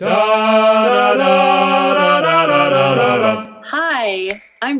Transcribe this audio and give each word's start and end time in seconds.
Hi, 0.00 0.59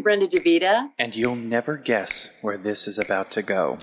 I'm 0.00 0.04
Brenda 0.04 0.26
DeVita. 0.26 0.92
And 0.98 1.14
you'll 1.14 1.36
never 1.36 1.76
guess 1.76 2.30
where 2.40 2.56
this 2.56 2.88
is 2.88 2.98
about 2.98 3.30
to 3.32 3.42
go. 3.42 3.78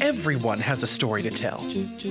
Everyone 0.00 0.58
has 0.58 0.82
a 0.82 0.88
story 0.88 1.22
to 1.22 1.30
tell. 1.30 1.64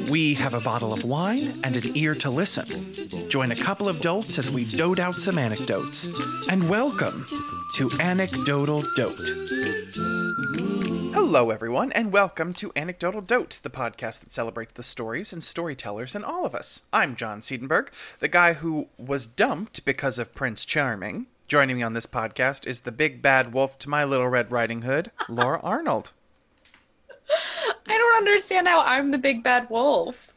We 0.09 0.35
have 0.35 0.53
a 0.53 0.61
bottle 0.61 0.93
of 0.93 1.03
wine 1.03 1.59
and 1.65 1.75
an 1.75 1.91
ear 1.93 2.15
to 2.15 2.29
listen. 2.29 2.93
Join 3.27 3.51
a 3.51 3.55
couple 3.57 3.89
of 3.89 3.99
dolts 3.99 4.39
as 4.39 4.49
we 4.49 4.63
dote 4.63 4.97
out 4.97 5.19
some 5.19 5.37
anecdotes. 5.37 6.07
And 6.47 6.69
welcome 6.69 7.25
to 7.75 7.89
Anecdotal 7.99 8.83
Dote. 8.95 9.29
Hello, 11.13 11.49
everyone, 11.49 11.91
and 11.91 12.13
welcome 12.13 12.53
to 12.53 12.71
Anecdotal 12.77 13.19
Dote, 13.19 13.59
the 13.61 13.69
podcast 13.69 14.21
that 14.21 14.31
celebrates 14.31 14.71
the 14.71 14.83
stories 14.83 15.33
and 15.33 15.43
storytellers 15.43 16.15
in 16.15 16.23
all 16.23 16.45
of 16.45 16.55
us. 16.55 16.81
I'm 16.93 17.17
John 17.17 17.41
Siedenberg, 17.41 17.89
the 18.19 18.29
guy 18.29 18.53
who 18.53 18.87
was 18.97 19.27
dumped 19.27 19.83
because 19.83 20.17
of 20.17 20.33
Prince 20.33 20.63
Charming. 20.63 21.27
Joining 21.47 21.75
me 21.77 21.83
on 21.83 21.93
this 21.93 22.05
podcast 22.05 22.65
is 22.65 22.81
the 22.81 22.91
big 22.91 23.21
bad 23.21 23.53
wolf 23.53 23.77
to 23.79 23.89
my 23.89 24.05
little 24.05 24.27
Red 24.29 24.51
Riding 24.51 24.83
Hood, 24.83 25.11
Laura 25.27 25.59
Arnold. 25.63 26.11
I 27.87 27.97
don't 27.97 28.17
understand 28.17 28.67
how 28.67 28.81
I'm 28.81 29.11
the 29.11 29.17
big 29.17 29.43
bad 29.43 29.69
wolf. 29.69 30.33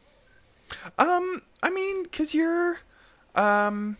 Um, 0.98 1.42
I 1.62 1.70
mean, 1.70 2.06
cause 2.06 2.34
you're, 2.34 2.78
um, 3.34 3.96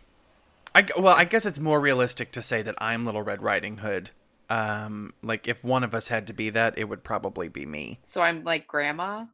I 0.75 0.87
well, 0.99 1.15
I 1.15 1.25
guess 1.25 1.47
it's 1.47 1.61
more 1.61 1.81
realistic 1.81 2.33
to 2.33 2.43
say 2.43 2.63
that 2.63 2.75
I'm 2.79 3.05
Little 3.07 3.23
Red 3.23 3.43
Riding 3.43 3.79
Hood. 3.79 4.11
Um, 4.51 5.15
like 5.23 5.47
if 5.47 5.63
one 5.63 5.85
of 5.85 5.95
us 5.95 6.09
had 6.09 6.27
to 6.27 6.33
be 6.33 6.51
that, 6.51 6.77
it 6.77 6.85
would 6.85 7.05
probably 7.05 7.49
be 7.49 7.65
me. 7.65 8.01
So 8.05 8.23
I'm 8.23 8.43
like 8.45 8.67
grandma. 8.67 9.27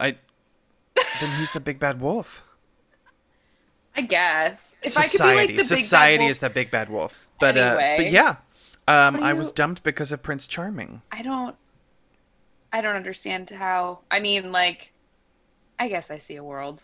I. 0.00 0.16
Then 1.20 1.30
who's 1.38 1.52
the 1.52 1.60
big 1.60 1.78
bad 1.78 2.00
wolf? 2.00 2.42
I 3.96 4.02
guess. 4.02 4.76
If 4.82 4.92
society. 4.92 5.24
I 5.24 5.46
could 5.46 5.52
be 5.52 5.54
like 5.54 5.68
the 5.68 5.76
society 5.76 6.24
big 6.24 6.30
is 6.30 6.38
the 6.40 6.50
big 6.50 6.70
bad 6.70 6.90
wolf. 6.90 7.28
But 7.40 7.56
uh, 7.56 7.76
but 7.96 8.10
yeah, 8.10 8.36
um, 8.88 9.16
do 9.16 9.22
I 9.22 9.32
was 9.32 9.52
dumped 9.52 9.82
because 9.82 10.12
of 10.12 10.22
Prince 10.22 10.46
Charming. 10.46 11.02
I 11.10 11.22
don't. 11.22 11.56
I 12.72 12.80
don't 12.80 12.96
understand 12.96 13.50
how. 13.50 14.00
I 14.10 14.20
mean, 14.20 14.52
like, 14.52 14.92
I 15.78 15.88
guess 15.88 16.10
I 16.10 16.18
see 16.18 16.36
a 16.36 16.44
world, 16.44 16.82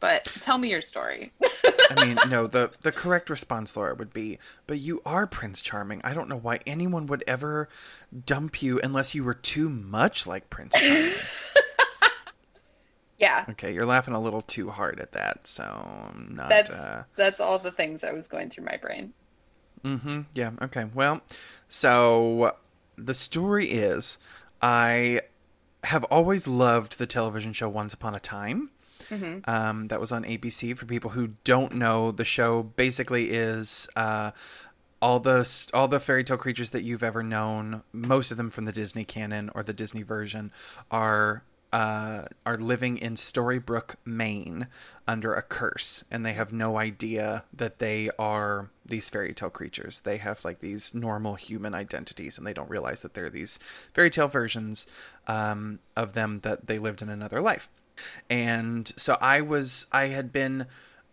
but 0.00 0.24
tell 0.24 0.56
me 0.56 0.70
your 0.70 0.80
story. 0.80 1.32
I 1.90 2.04
mean, 2.04 2.18
no, 2.28 2.46
the 2.46 2.70
the 2.80 2.92
correct 2.92 3.28
response, 3.28 3.76
Laura, 3.76 3.94
would 3.94 4.12
be, 4.12 4.38
but 4.66 4.78
you 4.78 5.02
are 5.04 5.26
Prince 5.26 5.60
Charming. 5.60 6.00
I 6.04 6.14
don't 6.14 6.28
know 6.28 6.38
why 6.38 6.60
anyone 6.66 7.06
would 7.06 7.22
ever 7.26 7.68
dump 8.26 8.62
you 8.62 8.80
unless 8.82 9.14
you 9.14 9.24
were 9.24 9.34
too 9.34 9.68
much 9.68 10.26
like 10.26 10.48
Prince 10.50 10.78
Charming. 10.80 11.12
yeah, 13.20 13.44
okay, 13.50 13.72
you're 13.72 13.86
laughing 13.86 14.14
a 14.14 14.20
little 14.20 14.42
too 14.42 14.70
hard 14.70 14.98
at 14.98 15.12
that, 15.12 15.46
so 15.46 15.62
I'm 15.62 16.34
not. 16.34 16.48
that's 16.48 16.70
uh, 16.70 17.04
that's 17.16 17.40
all 17.40 17.58
the 17.58 17.70
things 17.70 18.02
I 18.02 18.12
was 18.12 18.26
going 18.26 18.50
through 18.50 18.64
my 18.64 18.76
brain. 18.76 19.12
Mm-hmm. 19.84 20.20
Yeah. 20.34 20.52
Okay. 20.62 20.84
Well, 20.92 21.20
so 21.68 22.56
the 22.96 23.14
story 23.14 23.70
is, 23.70 24.18
I 24.60 25.22
have 25.84 26.04
always 26.04 26.46
loved 26.46 26.98
the 26.98 27.06
television 27.06 27.52
show 27.52 27.68
Once 27.68 27.94
Upon 27.94 28.14
a 28.14 28.20
Time. 28.20 28.70
Hmm. 29.08 29.38
Um, 29.44 29.88
that 29.88 30.00
was 30.00 30.12
on 30.12 30.24
ABC. 30.24 30.76
For 30.76 30.86
people 30.86 31.10
who 31.10 31.30
don't 31.44 31.74
know, 31.74 32.12
the 32.12 32.24
show 32.24 32.62
basically 32.62 33.30
is 33.30 33.88
uh, 33.96 34.30
all 35.02 35.18
the 35.18 35.68
all 35.74 35.88
the 35.88 35.98
fairy 35.98 36.22
tale 36.22 36.36
creatures 36.36 36.70
that 36.70 36.84
you've 36.84 37.02
ever 37.02 37.22
known. 37.22 37.82
Most 37.92 38.30
of 38.30 38.36
them 38.36 38.50
from 38.50 38.66
the 38.66 38.72
Disney 38.72 39.04
canon 39.04 39.50
or 39.54 39.62
the 39.62 39.72
Disney 39.72 40.02
version 40.02 40.52
are 40.90 41.42
uh, 41.72 42.22
are 42.44 42.56
living 42.56 42.96
in 42.96 43.14
Storybrooke, 43.14 43.94
Maine, 44.04 44.66
under 45.06 45.34
a 45.34 45.42
curse, 45.42 46.04
and 46.10 46.24
they 46.24 46.32
have 46.32 46.52
no 46.52 46.78
idea 46.78 47.44
that 47.52 47.78
they 47.78 48.10
are 48.18 48.70
these 48.84 49.08
fairy 49.08 49.32
tale 49.32 49.50
creatures. 49.50 50.00
They 50.00 50.16
have 50.16 50.44
like 50.44 50.60
these 50.60 50.94
normal 50.94 51.34
human 51.36 51.74
identities, 51.74 52.38
and 52.38 52.46
they 52.46 52.52
don't 52.52 52.70
realize 52.70 53.02
that 53.02 53.14
they're 53.14 53.30
these 53.30 53.58
fairy 53.92 54.10
tale 54.10 54.28
versions 54.28 54.86
um, 55.28 55.78
of 55.96 56.12
them 56.12 56.40
that 56.40 56.66
they 56.66 56.78
lived 56.78 57.02
in 57.02 57.08
another 57.08 57.40
life. 57.40 57.68
And 58.28 58.90
so 58.96 59.16
I 59.20 59.40
was, 59.40 59.86
I 59.92 60.08
had 60.08 60.32
been 60.32 60.66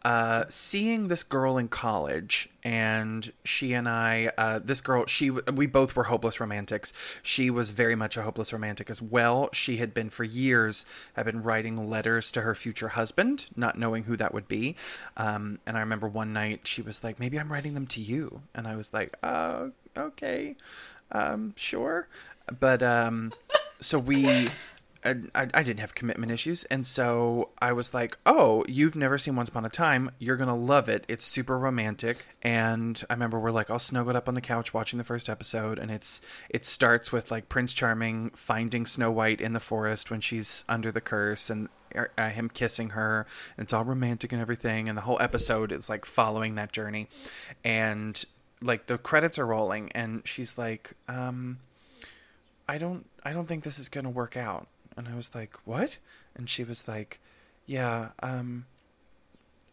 uh, 0.04 0.46
seeing 0.48 1.08
this 1.08 1.24
girl 1.24 1.58
in 1.58 1.68
college, 1.68 2.50
and 2.64 3.32
she 3.44 3.74
and 3.74 3.90
I, 3.90 4.32
uh, 4.38 4.60
this 4.60 4.80
girl, 4.80 5.06
she, 5.06 5.30
we 5.30 5.68
both 5.68 5.96
were 5.96 6.06
hopeless 6.06 6.40
romantics. 6.40 6.94
She 7.24 7.50
was 7.50 7.72
very 7.72 7.96
much 7.96 8.16
a 8.16 8.22
hopeless 8.22 8.54
romantic 8.54 8.90
as 8.90 9.02
well. 9.02 9.50
She 9.54 9.78
had 9.78 9.94
been 9.94 10.10
for 10.10 10.24
years, 10.24 10.86
had 11.14 11.26
been 11.26 11.44
writing 11.44 11.90
letters 11.90 12.32
to 12.34 12.42
her 12.42 12.56
future 12.56 12.90
husband, 12.90 13.48
not 13.56 13.78
knowing 13.78 14.04
who 14.04 14.16
that 14.18 14.34
would 14.34 14.48
be. 14.48 14.76
Um, 15.18 15.60
and 15.66 15.78
I 15.78 15.82
remember 15.82 16.08
one 16.08 16.32
night 16.32 16.68
she 16.68 16.82
was 16.82 17.04
like, 17.04 17.20
"Maybe 17.20 17.40
I'm 17.40 17.52
writing 17.52 17.74
them 17.74 17.88
to 17.88 18.02
you," 18.02 18.44
and 18.54 18.68
I 18.68 18.76
was 18.76 18.94
like, 18.94 19.16
"Oh, 19.24 19.72
okay, 19.98 20.56
um, 21.12 21.54
sure." 21.58 22.08
But 22.60 22.82
um, 22.84 23.34
so 23.80 24.00
we. 24.00 24.50
I, 25.06 25.48
I 25.54 25.64
didn't 25.64 25.80
have 25.80 25.96
commitment 25.96 26.32
issues, 26.32 26.64
and 26.66 26.86
so 26.86 27.50
I 27.62 27.72
was 27.72 27.94
like, 27.94 28.18
"Oh, 28.26 28.66
you've 28.68 28.96
never 28.96 29.18
seen 29.18 29.36
Once 29.36 29.50
Upon 29.50 29.66
a 29.66 29.70
Time? 29.70 30.12
You're 30.20 30.38
gonna 30.38 30.56
love 30.56 30.90
it. 30.90 31.06
It's 31.08 31.24
super 31.24 31.58
romantic." 31.58 32.26
And 32.42 33.02
I 33.10 33.14
remember 33.14 33.40
we're 33.40 33.52
like 33.52 33.70
all 33.70 33.80
snuggled 33.80 34.16
up 34.16 34.28
on 34.28 34.34
the 34.36 34.42
couch 34.42 34.74
watching 34.74 34.98
the 34.98 35.04
first 35.04 35.30
episode, 35.30 35.80
and 35.80 35.92
it's 35.92 36.22
it 36.50 36.66
starts 36.66 37.12
with 37.12 37.32
like 37.32 37.50
Prince 37.50 37.74
Charming 37.74 38.32
finding 38.32 38.86
Snow 38.86 39.12
White 39.12 39.42
in 39.42 39.54
the 39.54 39.60
forest 39.60 40.10
when 40.12 40.22
she's 40.22 40.66
under 40.68 40.92
the 40.92 41.02
curse, 41.02 41.50
and 41.50 41.70
uh, 42.18 42.30
him 42.30 42.50
kissing 42.50 42.92
her, 42.92 43.26
and 43.58 43.66
it's 43.66 43.74
all 43.74 43.86
romantic 43.86 44.32
and 44.32 44.42
everything, 44.42 44.90
and 44.90 44.98
the 44.98 45.04
whole 45.04 45.22
episode 45.22 45.72
is 45.72 45.90
like 45.90 46.06
following 46.06 46.56
that 46.56 46.72
journey, 46.72 47.08
and 47.64 48.26
like 48.62 48.88
the 48.88 48.98
credits 48.98 49.38
are 49.38 49.46
rolling, 49.46 49.92
and 49.94 50.22
she's 50.26 50.58
like, 50.58 50.94
um. 51.08 51.60
I 52.70 52.78
don't 52.78 53.06
I 53.24 53.32
don't 53.32 53.48
think 53.48 53.64
this 53.64 53.80
is 53.80 53.88
going 53.88 54.04
to 54.04 54.10
work 54.10 54.36
out. 54.36 54.68
And 54.98 55.08
I 55.08 55.16
was 55.16 55.34
like, 55.36 55.56
"What?" 55.66 56.00
And 56.36 56.50
she 56.50 56.64
was 56.64 56.88
like, 56.88 57.20
"Yeah, 57.66 58.10
um 58.22 58.66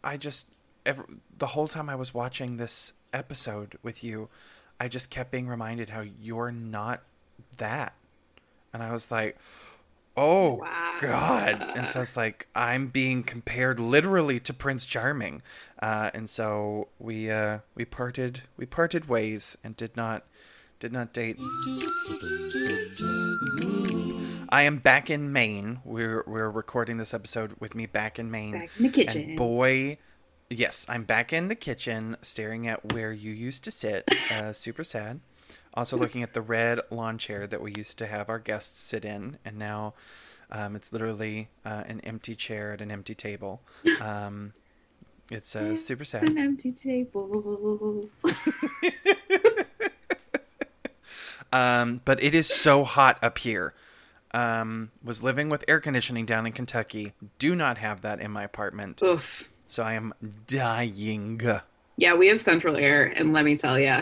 I 0.05 0.17
just 0.19 0.49
every, 0.85 1.07
the 1.39 1.49
whole 1.49 1.67
time 1.67 1.89
I 1.89 1.95
was 1.95 2.13
watching 2.13 2.57
this 2.59 2.93
episode 3.13 3.79
with 3.83 4.05
you, 4.05 4.29
I 4.79 4.89
just 4.89 5.09
kept 5.09 5.31
being 5.31 5.49
reminded 5.49 5.91
how 5.91 6.03
you're 6.03 6.53
not 6.53 7.03
that." 7.57 7.95
And 8.73 8.83
I 8.83 8.93
was 8.93 9.11
like, 9.11 9.39
"Oh 10.17 10.59
god." 11.01 11.63
And 11.75 11.89
so 11.89 12.03
it's 12.03 12.17
like 12.17 12.49
I'm 12.55 12.89
being 12.89 13.23
compared 13.23 13.81
literally 13.81 14.39
to 14.41 14.53
Prince 14.53 14.85
Charming. 14.85 15.41
Uh 15.81 16.11
and 16.13 16.29
so 16.29 16.89
we 16.99 17.31
uh 17.31 17.61
we 17.75 17.85
parted 17.87 18.43
we 18.59 18.67
parted 18.67 19.09
ways 19.09 19.57
and 19.65 19.75
did 19.77 19.97
not 19.97 20.25
did 20.81 20.93
not 20.93 21.15
date. 21.15 21.39
I 24.49 24.63
am 24.63 24.79
back 24.79 25.11
in 25.11 25.33
Maine. 25.33 25.81
We're 25.85 26.25
we're 26.27 26.51
recording 26.51 26.97
this 26.97 27.15
episode 27.15 27.55
with 27.61 27.75
me 27.75 27.87
back 27.87 28.19
in 28.19 28.31
Maine. 28.31 28.53
Back 28.53 28.71
in 28.79 28.83
the 28.85 28.91
kitchen. 28.91 29.23
And 29.31 29.37
boy, 29.37 29.99
yes, 30.51 30.87
I'm 30.89 31.05
back 31.05 31.33
in 31.33 31.49
the 31.49 31.55
kitchen, 31.55 32.17
staring 32.23 32.67
at 32.67 32.93
where 32.93 33.13
you 33.13 33.33
used 33.33 33.65
to 33.65 33.71
sit. 33.71 34.09
Uh, 34.33 34.53
super 34.53 34.83
sad. 34.83 35.21
Also 35.75 35.97
looking 35.97 36.23
at 36.23 36.33
the 36.33 36.41
red 36.41 36.81
lawn 36.91 37.19
chair 37.19 37.47
that 37.47 37.61
we 37.61 37.73
used 37.77 37.99
to 37.99 38.07
have 38.07 38.29
our 38.29 38.39
guests 38.39 38.81
sit 38.81 39.05
in, 39.05 39.39
and 39.45 39.59
now 39.59 39.95
um, 40.51 40.75
it's 40.75 40.93
literally 40.93 41.49
uh, 41.65 41.85
an 41.87 42.01
empty 42.01 42.35
chair 42.35 42.73
at 42.73 42.81
an 42.81 42.91
empty 42.91 43.15
table. 43.15 43.61
Um, 44.01 44.55
it's 45.31 45.55
uh, 45.55 45.77
super 45.77 46.05
sad. 46.05 46.25
An 46.25 46.39
empty 46.39 46.73
tables. 46.73 48.25
Um, 51.55 52.01
but 52.05 52.21
it 52.21 52.35
is 52.35 52.49
so 52.49 52.83
hot 52.83 53.17
up 53.23 53.39
here. 53.39 53.75
Um, 54.35 54.91
was 55.03 55.23
living 55.23 55.49
with 55.49 55.65
air 55.69 55.79
conditioning 55.79 56.27
down 56.27 56.45
in 56.45 56.53
Kentucky. 56.53 57.13
Do 57.39 57.55
not 57.55 57.79
have 57.79 58.01
that 58.03 58.19
in 58.21 58.33
my 58.33 58.43
apartment. 58.43 59.01
Oof. 59.01 59.49
So 59.69 59.83
I 59.85 59.93
am 59.95 60.13
dying. 60.49 61.41
Yeah, 61.97 62.15
we 62.15 62.27
have 62.29 62.41
central 62.41 62.77
air, 62.77 63.05
and 63.05 63.33
let 63.33 63.45
me 63.45 63.57
tell 63.57 63.79
you, 63.79 63.99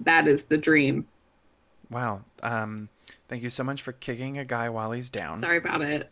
that 0.00 0.26
is 0.26 0.46
the 0.46 0.56
dream. 0.56 1.06
Wow. 1.90 2.22
Um, 2.42 2.88
thank 3.28 3.42
you 3.42 3.50
so 3.50 3.62
much 3.62 3.82
for 3.82 3.92
kicking 3.92 4.38
a 4.38 4.44
guy 4.46 4.70
while 4.70 4.92
he's 4.92 5.10
down. 5.10 5.38
Sorry 5.38 5.58
about 5.58 5.82
it. 5.82 6.08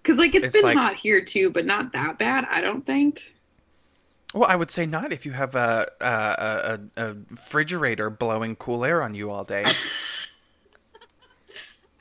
Because, 0.00 0.18
like, 0.18 0.36
it's 0.36 0.46
It's 0.46 0.52
been 0.52 0.62
like- 0.62 0.78
hot 0.78 0.94
here 0.94 1.24
too, 1.24 1.50
but 1.50 1.66
not 1.66 1.92
that 1.94 2.16
bad, 2.18 2.46
I 2.48 2.60
don't 2.60 2.86
think. 2.86 3.34
Well, 4.34 4.48
I 4.48 4.54
would 4.56 4.70
say 4.70 4.86
not 4.86 5.12
if 5.12 5.26
you 5.26 5.32
have 5.32 5.54
a 5.56 5.88
a, 6.00 6.78
a, 6.96 7.08
a 7.08 7.14
refrigerator 7.30 8.10
blowing 8.10 8.54
cool 8.56 8.84
air 8.84 9.02
on 9.02 9.14
you 9.14 9.30
all 9.30 9.42
day. 9.42 9.64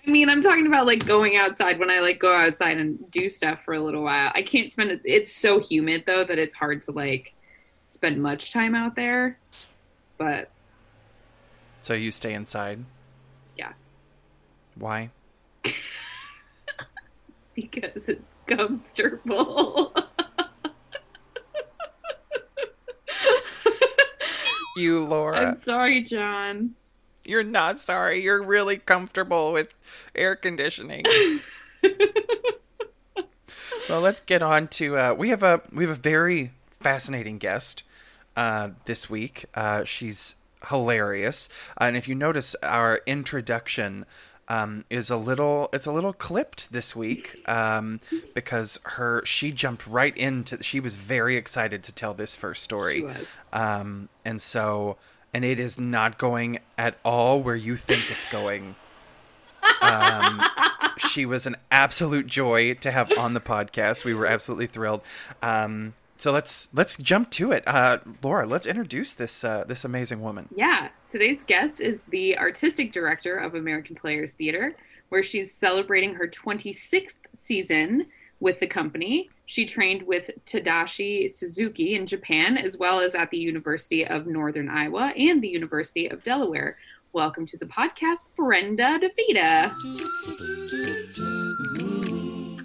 I 0.08 0.10
mean, 0.10 0.30
I'm 0.30 0.42
talking 0.42 0.68
about 0.68 0.88
like 0.88 1.06
going 1.06 1.36
outside 1.36 1.80
when 1.80 1.92
I 1.92 2.00
like 2.00 2.18
go 2.18 2.34
outside 2.34 2.78
and 2.78 3.12
do 3.12 3.30
stuff 3.30 3.64
for 3.64 3.74
a 3.74 3.82
little 3.82 4.04
while. 4.04 4.32
I 4.34 4.42
can't 4.42 4.72
spend 4.72 4.92
it. 4.92 5.02
It's 5.04 5.36
so 5.36 5.60
humid 5.60 6.06
though 6.08 6.24
that 6.24 6.40
it's 6.40 6.56
hard 6.56 6.80
to 6.82 6.94
like 6.94 7.34
spend 7.84 8.24
much 8.24 8.54
time 8.54 8.74
out 8.74 8.96
there. 8.96 9.38
But 10.18 10.50
so 11.82 11.94
you 11.94 12.12
stay 12.12 12.34
inside? 12.34 12.86
Yeah. 13.58 13.74
Why? 14.76 15.10
because 17.54 18.08
it's 18.08 18.38
comfortable. 18.48 19.94
you, 24.78 25.04
Laura. 25.04 25.50
I'm 25.50 25.56
sorry, 25.56 26.02
John. 26.02 26.76
You're 27.24 27.44
not 27.44 27.80
sorry. 27.80 28.24
You're 28.24 28.42
really 28.42 28.78
comfortable 28.78 29.52
with 29.54 29.74
air 30.16 30.36
conditioning. 30.36 31.06
well, 33.90 34.02
let's 34.02 34.22
get 34.22 34.42
on 34.42 34.68
to. 34.70 34.98
Uh, 34.98 35.14
we 35.14 35.30
have 35.30 35.44
a 35.44 35.62
we 35.72 35.84
have 35.86 35.98
a 35.98 36.02
very 36.02 36.52
fascinating 36.80 37.38
guest 37.38 37.84
uh, 38.36 38.70
this 38.86 39.10
week. 39.10 39.46
Uh, 39.54 39.84
she's 39.84 40.36
hilarious, 40.70 41.50
and 41.78 41.98
if 41.98 42.08
you 42.08 42.16
notice, 42.16 42.56
our 42.64 43.02
introduction 43.06 44.06
um, 44.50 44.86
is 44.90 45.10
a 45.10 45.18
little 45.18 45.70
it's 45.74 45.86
a 45.86 45.92
little 45.92 46.14
clipped 46.14 46.72
this 46.72 46.96
week 46.96 47.38
um, 47.50 48.00
because 48.34 48.80
her 48.84 49.24
she 49.26 49.52
jumped 49.52 49.86
right 49.86 50.16
into 50.16 50.62
she 50.64 50.80
was 50.80 50.96
very 50.96 51.36
excited 51.36 51.84
to 51.84 51.92
tell 51.92 52.14
this 52.14 52.36
first 52.36 52.64
story. 52.64 52.96
She 52.96 53.04
was. 53.04 53.38
Um, 53.52 54.10
and 54.24 54.42
so 54.42 54.98
and 55.34 55.46
it 55.46 55.60
is 55.60 55.80
not 55.80 56.18
going 56.18 56.60
at 56.78 56.98
all 57.04 57.42
where 57.42 57.56
you 57.56 57.76
think 57.78 58.10
it's 58.10 58.30
going. 58.32 58.76
Um, 59.82 60.42
she 60.98 61.26
was 61.26 61.46
an 61.46 61.58
absolute 61.72 62.26
joy 62.26 62.76
to 62.76 62.90
have 62.90 63.12
on 63.18 63.34
the 63.34 63.42
podcast. 63.42 64.06
We 64.06 64.14
were 64.14 64.26
absolutely 64.26 64.68
thrilled. 64.68 65.02
Um, 65.42 65.94
so 66.18 66.32
let's 66.32 66.68
let's 66.74 66.98
jump 66.98 67.30
to 67.32 67.52
it. 67.52 67.64
Uh, 67.68 68.00
Laura, 68.24 68.46
let's 68.48 68.66
introduce 68.66 69.14
this 69.14 69.44
uh, 69.44 69.66
this 69.68 69.86
amazing 69.86 70.22
woman. 70.22 70.50
Yeah, 70.56 70.90
today's 71.08 71.44
guest 71.44 71.80
is 71.80 72.06
the 72.06 72.38
artistic 72.38 72.92
director 72.92 73.38
of 73.38 73.56
American 73.56 73.96
Players 73.96 74.32
Theater, 74.32 74.76
where 75.10 75.22
she's 75.22 75.54
celebrating 75.54 76.16
her 76.16 76.28
26th 76.28 77.18
season 77.34 78.08
with 78.40 78.60
the 78.60 78.68
company. 78.68 79.30
She 79.50 79.66
trained 79.66 80.04
with 80.04 80.30
Tadashi 80.46 81.32
Suzuki 81.32 81.96
in 81.96 82.06
Japan, 82.06 82.58
as 82.58 82.78
well 82.78 83.00
as 83.00 83.16
at 83.16 83.32
the 83.32 83.38
University 83.38 84.06
of 84.06 84.28
Northern 84.28 84.68
Iowa 84.68 85.14
and 85.16 85.42
the 85.42 85.48
University 85.48 86.06
of 86.06 86.22
Delaware. 86.22 86.78
Welcome 87.14 87.46
to 87.46 87.58
the 87.58 87.66
podcast, 87.66 88.26
Brenda 88.36 89.00
DeVita. 89.00 89.74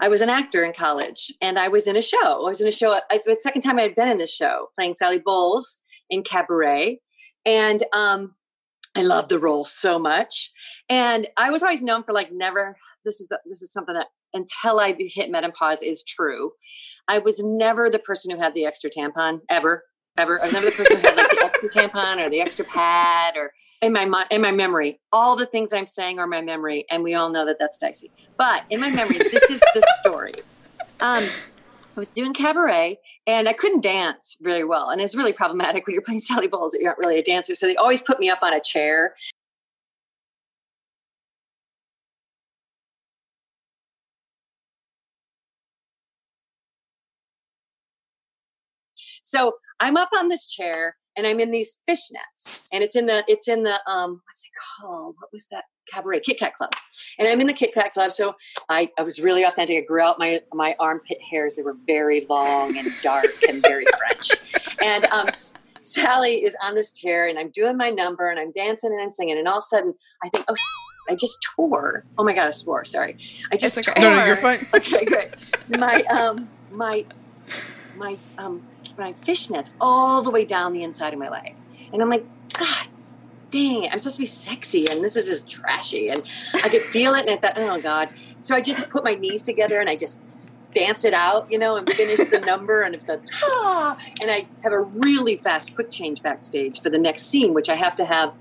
I 0.01 0.09
was 0.09 0.23
an 0.23 0.29
actor 0.29 0.65
in 0.65 0.73
college 0.73 1.33
and 1.41 1.57
I 1.57 1.69
was 1.69 1.87
in 1.87 1.95
a 1.95 2.03
show. 2.03 2.45
I 2.45 2.49
was 2.49 2.61
in 2.61 2.67
a 2.67 2.73
show. 2.73 2.99
It's 3.13 3.27
the 3.27 3.37
second 3.39 3.63
time 3.63 3.79
I 3.79 3.83
had 3.83 3.95
been 3.95 4.09
in 4.09 4.19
this 4.19 4.35
show, 4.35 4.71
playing 4.75 4.97
Sally 4.97 5.21
Bowles 5.21 5.81
in 6.11 6.25
Cabaret. 6.25 6.99
And 7.47 7.81
um, 7.93 8.35
I 8.97 9.03
loved 9.03 9.29
the 9.29 9.39
role 9.39 9.65
so 9.65 10.01
much. 10.01 10.51
And 10.89 11.29
I 11.37 11.51
was 11.51 11.63
always 11.63 11.85
known 11.85 12.03
for 12.03 12.13
like 12.13 12.33
never, 12.33 12.77
this 13.05 13.21
is, 13.21 13.33
this 13.47 13.63
is 13.63 13.73
something 13.73 13.95
that 13.95 14.09
until 14.35 14.81
I 14.81 14.95
hit 14.99 15.31
menopause 15.31 15.83
is 15.83 16.03
true. 16.03 16.53
I 17.09 17.19
was 17.19 17.43
never 17.43 17.91
the 17.91 17.99
person 17.99 18.35
who 18.35 18.41
had 18.41 18.55
the 18.55 18.65
extra 18.65 18.91
tampon 18.91 19.41
ever, 19.49 19.85
ever. 20.17 20.41
I 20.41 20.45
was 20.45 20.53
never 20.53 20.67
the 20.67 20.73
person 20.73 20.97
who 20.99 21.03
had 21.03 21.17
like 21.17 21.31
the 21.31 21.45
extra 21.45 21.69
tampon 21.69 22.25
or 22.25 22.31
the 22.31 22.41
extra 22.41 22.65
pad 22.65 23.37
or 23.37 23.53
in 23.83 23.93
my 23.93 24.27
in 24.31 24.41
my 24.41 24.53
memory. 24.53 25.01
All 25.13 25.37
the 25.37 25.47
things 25.47 25.73
I'm 25.73 25.87
saying 25.87 26.19
are 26.19 26.27
my 26.27 26.41
memory, 26.41 26.87
and 26.91 27.03
we 27.03 27.15
all 27.15 27.31
know 27.31 27.45
that 27.47 27.57
that's 27.59 27.79
dicey. 27.79 28.11
But 28.37 28.65
in 28.71 28.81
my 28.81 28.91
memory, 28.91 29.19
this 29.19 29.51
is 29.51 29.61
the 29.61 29.87
story. 30.01 30.35
Um, 31.01 31.29
I 31.95 32.01
was 32.01 32.11
doing 32.11 32.33
cabaret 32.33 32.99
and 33.27 33.49
I 33.49 33.53
couldn't 33.53 33.83
dance 33.83 34.39
very 34.41 34.65
well. 34.65 34.89
And 34.91 35.01
it's 35.01 35.15
really 35.15 35.33
problematic 35.33 35.87
when 35.87 35.95
you're 35.95 36.03
playing 36.03 36.21
Sally 36.29 36.49
Bowles 36.49 36.73
that 36.73 36.81
you're 36.81 36.91
not 36.91 36.99
really 36.99 37.19
a 37.19 37.23
dancer. 37.23 37.55
So 37.55 37.67
they 37.67 37.77
always 37.77 38.01
put 38.01 38.19
me 38.19 38.31
up 38.31 38.39
on 38.43 38.55
a 38.55 38.61
chair 38.61 39.15
So 49.23 49.55
I'm 49.81 49.97
up 49.97 50.11
on 50.17 50.29
this 50.29 50.49
chair 50.49 50.97
and 51.17 51.27
I'm 51.27 51.41
in 51.41 51.51
these 51.51 51.81
fishnets 51.89 52.69
and 52.73 52.83
it's 52.83 52.97
in 52.97 53.07
the 53.07 53.25
it's 53.29 53.49
in 53.49 53.63
the 53.63 53.79
um 53.91 54.21
what's 54.27 54.45
it 54.45 54.53
called? 54.81 55.17
What 55.19 55.31
was 55.33 55.49
that 55.51 55.65
cabaret? 55.93 56.21
Kit 56.21 56.39
Kat 56.39 56.55
Club. 56.55 56.71
And 57.19 57.29
I'm 57.29 57.41
in 57.41 57.47
the 57.47 57.53
Kit 57.53 57.73
Kat 57.75 57.93
Club. 57.93 58.13
So 58.13 58.35
I, 58.69 58.91
I 58.99 59.03
was 59.03 59.21
really 59.21 59.43
authentic. 59.43 59.77
I 59.79 59.81
grew 59.87 60.01
out 60.01 60.19
my 60.19 60.41
my 60.53 60.75
armpit 60.79 61.19
hairs. 61.31 61.57
They 61.57 61.63
were 61.63 61.77
very 61.87 62.27
long 62.29 62.77
and 62.77 62.89
dark 63.03 63.27
and 63.49 63.63
very 63.63 63.85
French. 63.99 64.31
And 64.83 65.05
um 65.07 65.29
Sally 65.81 66.45
is 66.45 66.57
on 66.63 66.75
this 66.75 66.93
chair 66.93 67.27
and 67.29 67.39
I'm 67.39 67.51
doing 67.51 67.77
my 67.77 67.91
number 67.91 68.31
and 68.31 68.39
I'm 68.39 68.53
dancing 68.53 68.93
and 68.93 69.03
I'm 69.03 69.11
singing. 69.11 69.37
And 69.39 69.49
all 69.49 69.57
of 69.59 69.63
a 69.63 69.63
sudden 69.63 69.95
I 70.25 70.29
think, 70.29 70.45
oh 70.49 70.55
I 71.11 71.15
just 71.17 71.39
tore. 71.57 72.05
Oh 72.17 72.25
my 72.25 72.33
god, 72.33 72.47
I 72.47 72.51
swore. 72.51 72.85
Sorry. 72.85 73.17
I 73.51 73.57
just 73.57 73.77
It's 73.77 73.89
okay. 73.89 74.01
tore. 74.01 74.11
No, 74.11 74.21
no, 74.21 74.27
you're 74.27 74.37
fine. 74.37 74.61
Okay, 74.75 75.05
great. 75.05 75.29
My 75.69 76.03
um 76.11 76.49
my 76.71 77.05
my 77.95 78.17
um 78.39 78.63
my 78.99 79.13
fishnets 79.25 79.73
all 79.81 80.23
the 80.23 80.31
way 80.31 80.45
down 80.45 80.73
the 80.73 80.83
inside 80.83 81.13
of 81.13 81.19
my 81.19 81.29
leg. 81.29 81.55
And 81.93 82.03
I'm 82.03 82.09
like, 82.09 82.25
God 82.53 82.87
dang 83.53 83.85
it, 83.85 83.93
I'm 83.93 83.99
supposed 84.01 84.17
to 84.17 84.23
be 84.23 84.27
sexy 84.27 84.87
and 84.91 85.05
this 85.05 85.15
is 85.15 85.29
just 85.29 85.49
trashy. 85.49 86.09
And 86.09 86.25
I 86.55 86.69
could 86.69 86.83
feel 86.83 87.15
it 87.15 87.29
and 87.29 87.31
I 87.31 87.37
thought, 87.37 87.57
oh 87.57 87.81
God. 87.81 88.09
So 88.41 88.57
I 88.57 88.61
just 88.61 88.91
put 88.91 89.05
my 89.05 89.15
knees 89.15 89.43
together 89.43 89.79
and 89.79 89.89
I 89.89 89.95
just 89.95 90.23
dance 90.75 91.05
it 91.05 91.13
out, 91.13 91.53
you 91.53 91.59
know, 91.59 91.77
and 91.77 91.89
finish 91.93 92.29
the 92.31 92.41
number 92.41 92.81
and 92.83 92.95
the 92.95 93.21
ah, 93.45 93.97
and 94.23 94.31
I 94.31 94.49
have 94.63 94.73
a 94.73 94.81
really 94.81 95.37
fast 95.37 95.75
quick 95.75 95.91
change 95.91 96.23
backstage 96.23 96.81
for 96.81 96.91
the 96.91 96.99
next 96.99 97.25
scene, 97.27 97.55
which 97.55 97.69
I 97.69 97.75
have 97.75 97.95
to 97.97 98.07
have 98.07 98.33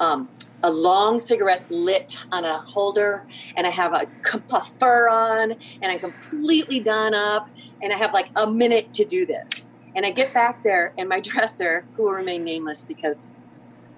um, 0.00 0.28
a 0.62 0.70
long 0.70 1.20
cigarette 1.20 1.70
lit 1.70 2.16
on 2.32 2.44
a 2.46 2.60
holder, 2.60 3.26
and 3.56 3.66
I 3.66 3.70
have 3.70 3.92
a 3.92 4.06
puff 4.48 4.72
fur 4.78 5.08
on, 5.08 5.52
and 5.82 5.92
I'm 5.92 5.98
completely 5.98 6.80
done 6.80 7.14
up, 7.14 7.50
and 7.82 7.92
I 7.92 7.96
have 7.96 8.14
like 8.14 8.30
a 8.36 8.50
minute 8.50 8.94
to 8.94 9.04
do 9.04 9.26
this. 9.26 9.66
And 9.94 10.06
I 10.06 10.10
get 10.10 10.32
back 10.32 10.62
there, 10.62 10.92
and 10.98 11.08
my 11.08 11.20
dresser, 11.28 11.84
who 11.96 12.04
will 12.04 12.12
remain 12.12 12.44
nameless 12.44 12.84
because 12.84 13.32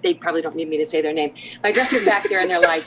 they 0.01 0.13
probably 0.13 0.41
don't 0.41 0.55
need 0.55 0.67
me 0.69 0.77
to 0.77 0.85
say 0.85 1.01
their 1.01 1.13
name, 1.13 1.33
my 1.63 1.71
dresser's 1.71 2.03
back 2.05 2.27
there, 2.29 2.39
and 2.41 2.49
they're 2.49 2.59
like, 2.59 2.85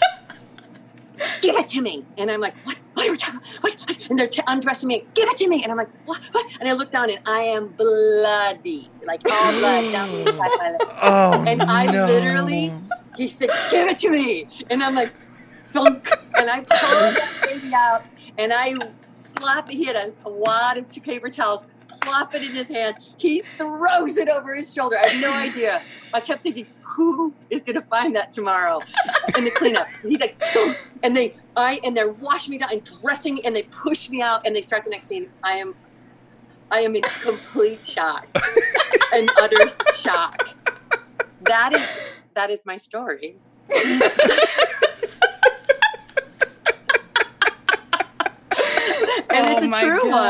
"Give 1.41 1.57
it 1.57 1.69
to 1.69 1.81
me," 1.81 2.05
and 2.19 2.31
I'm 2.31 2.41
like, 2.41 2.55
"What? 2.65 2.77
What 2.95 3.09
are 3.09 3.11
we 3.13 3.17
talking? 3.17 3.41
What?" 3.63 4.07
And 4.11 4.19
they're 4.19 4.29
t- 4.29 4.43
undressing 4.47 4.87
me. 4.89 5.05
Give 5.15 5.29
it 5.29 5.37
to 5.39 5.49
me, 5.49 5.63
and 5.63 5.71
I'm 5.73 5.79
like, 5.79 5.89
"What? 6.07 6.21
What?" 6.33 6.47
And 6.61 6.69
I 6.69 6.73
look 6.73 6.91
down, 6.91 7.09
and 7.11 7.21
I 7.27 7.41
am 7.41 7.69
bloody, 7.69 8.91
like 9.05 9.23
all 9.31 9.53
blood 9.53 9.93
down 9.93 10.11
the 10.13 10.19
inside 10.21 10.33
of 10.53 10.59
my 10.59 10.71
leg. 10.71 10.81
Oh 11.03 11.45
And 11.47 11.63
I 11.63 11.87
no. 11.87 12.07
literally- 12.07 12.73
He 13.17 13.29
said, 13.29 13.49
"Give 13.71 13.89
it 13.89 13.99
to 13.99 14.11
me," 14.11 14.49
and 14.69 14.83
I'm 14.83 14.95
like, 14.95 15.13
"Thunk!" 15.65 16.11
And 16.39 16.51
I 16.51 16.57
pulled 16.59 16.69
that 16.69 17.33
baby 17.47 17.73
out, 17.75 18.05
and 18.37 18.53
I 18.53 18.75
slap. 19.15 19.71
He 19.71 19.85
had 19.87 19.97
a, 19.97 20.13
a 20.27 20.31
wad 20.31 20.77
of 20.77 20.91
paper 21.03 21.31
towels. 21.31 21.67
Plop 21.89 22.35
it 22.35 22.43
in 22.43 22.55
his 22.55 22.69
hand. 22.69 22.97
He 23.17 23.43
throws 23.59 24.17
it 24.17 24.29
over 24.29 24.55
his 24.55 24.73
shoulder. 24.73 24.97
I 24.99 25.09
have 25.09 25.21
no 25.21 25.33
idea. 25.33 25.83
I 26.13 26.21
kept 26.21 26.43
thinking, 26.43 26.67
who 26.83 27.33
is 27.51 27.63
going 27.63 27.77
to 27.77 27.83
find 27.83 28.17
that 28.17 28.33
tomorrow 28.33 28.81
in 29.37 29.45
the 29.45 29.51
cleanup? 29.51 29.87
He's 30.03 30.21
like, 30.21 30.41
and 31.03 31.17
they, 31.17 31.35
I, 31.57 31.81
and 31.85 31.97
they're 31.97 32.13
washing 32.13 32.53
me 32.53 32.59
down 32.59 32.73
and 32.73 32.91
dressing, 33.03 33.45
and 33.45 33.55
they 33.55 33.65
push 33.65 34.09
me 34.09 34.23
out, 34.23 34.47
and 34.47 34.57
they 34.57 34.63
start 34.63 34.85
the 34.85 34.91
next 34.91 35.07
scene. 35.07 35.29
I 35.43 35.53
am, 35.53 35.75
I 36.71 36.81
am 36.81 36.97
in 36.97 37.03
complete 37.23 37.87
shock, 37.87 38.27
and 39.13 39.31
utter 39.39 39.71
shock. 39.95 40.49
That 41.43 41.73
is 41.75 41.89
that 42.35 42.51
is 42.51 42.61
my 42.65 42.77
story. 42.77 43.37
and 49.17 49.47
Oh 49.47 49.57
it's 49.57 49.67
a 49.67 49.69
my 49.69 49.81
true 49.81 50.11
one. 50.11 50.25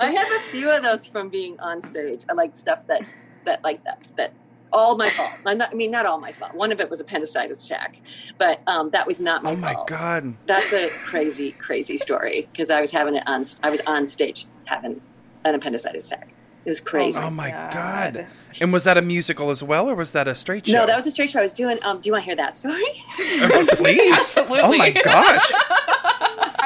I 0.00 0.10
have 0.10 0.28
a 0.30 0.50
few 0.50 0.70
of 0.70 0.82
those 0.82 1.06
from 1.06 1.28
being 1.28 1.58
on 1.60 1.80
stage. 1.82 2.22
I 2.30 2.34
like 2.34 2.54
stuff 2.56 2.80
that 2.88 3.02
that 3.44 3.62
like 3.64 3.82
that 3.84 4.06
that 4.16 4.32
all 4.72 4.96
my 4.96 5.10
fault. 5.10 5.30
I'm 5.44 5.58
not, 5.58 5.70
I 5.72 5.74
mean, 5.74 5.90
not 5.90 6.06
all 6.06 6.20
my 6.20 6.30
fault. 6.32 6.54
One 6.54 6.70
of 6.70 6.80
it 6.80 6.88
was 6.88 7.00
appendicitis 7.00 7.66
attack, 7.66 8.00
but 8.38 8.60
um, 8.68 8.90
that 8.90 9.04
was 9.06 9.20
not 9.20 9.42
my 9.42 9.50
Oh 9.52 9.56
my 9.56 9.72
fault. 9.74 9.88
god. 9.88 10.34
That's 10.46 10.72
a 10.72 10.88
crazy, 11.06 11.50
crazy 11.52 11.96
story 11.96 12.48
because 12.52 12.70
I 12.70 12.80
was 12.80 12.92
having 12.92 13.16
it 13.16 13.24
on. 13.26 13.44
I 13.64 13.70
was 13.70 13.80
on 13.86 14.06
stage 14.06 14.46
having 14.66 15.00
an 15.44 15.54
appendicitis 15.56 16.12
attack. 16.12 16.28
It 16.64 16.68
was 16.68 16.78
crazy. 16.78 17.18
Oh 17.20 17.30
my 17.30 17.50
god. 17.50 18.26
And 18.60 18.72
was 18.72 18.84
that 18.84 18.96
a 18.98 19.02
musical 19.02 19.50
as 19.50 19.62
well, 19.62 19.88
or 19.88 19.94
was 19.94 20.12
that 20.12 20.28
a 20.28 20.34
straight 20.34 20.66
show? 20.66 20.72
no, 20.74 20.86
that 20.86 20.94
was 20.96 21.06
a 21.06 21.10
straight 21.10 21.30
show. 21.30 21.40
I 21.40 21.42
was 21.42 21.52
doing. 21.54 21.78
Um, 21.82 22.00
do 22.00 22.08
you 22.08 22.12
want 22.12 22.22
to 22.22 22.26
hear 22.26 22.36
that 22.36 22.56
story? 22.56 22.74
Oh, 23.18 23.66
please. 23.70 24.12
Absolutely. 24.14 24.60
Oh 24.60 24.76
my 24.76 24.90
gosh. 24.90 25.52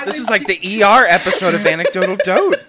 This 0.04 0.18
is 0.18 0.28
like 0.28 0.46
the 0.46 0.82
ER 0.82 1.06
episode 1.06 1.54
of 1.54 1.66
Anecdotal 1.66 2.16
Dote. 2.24 2.60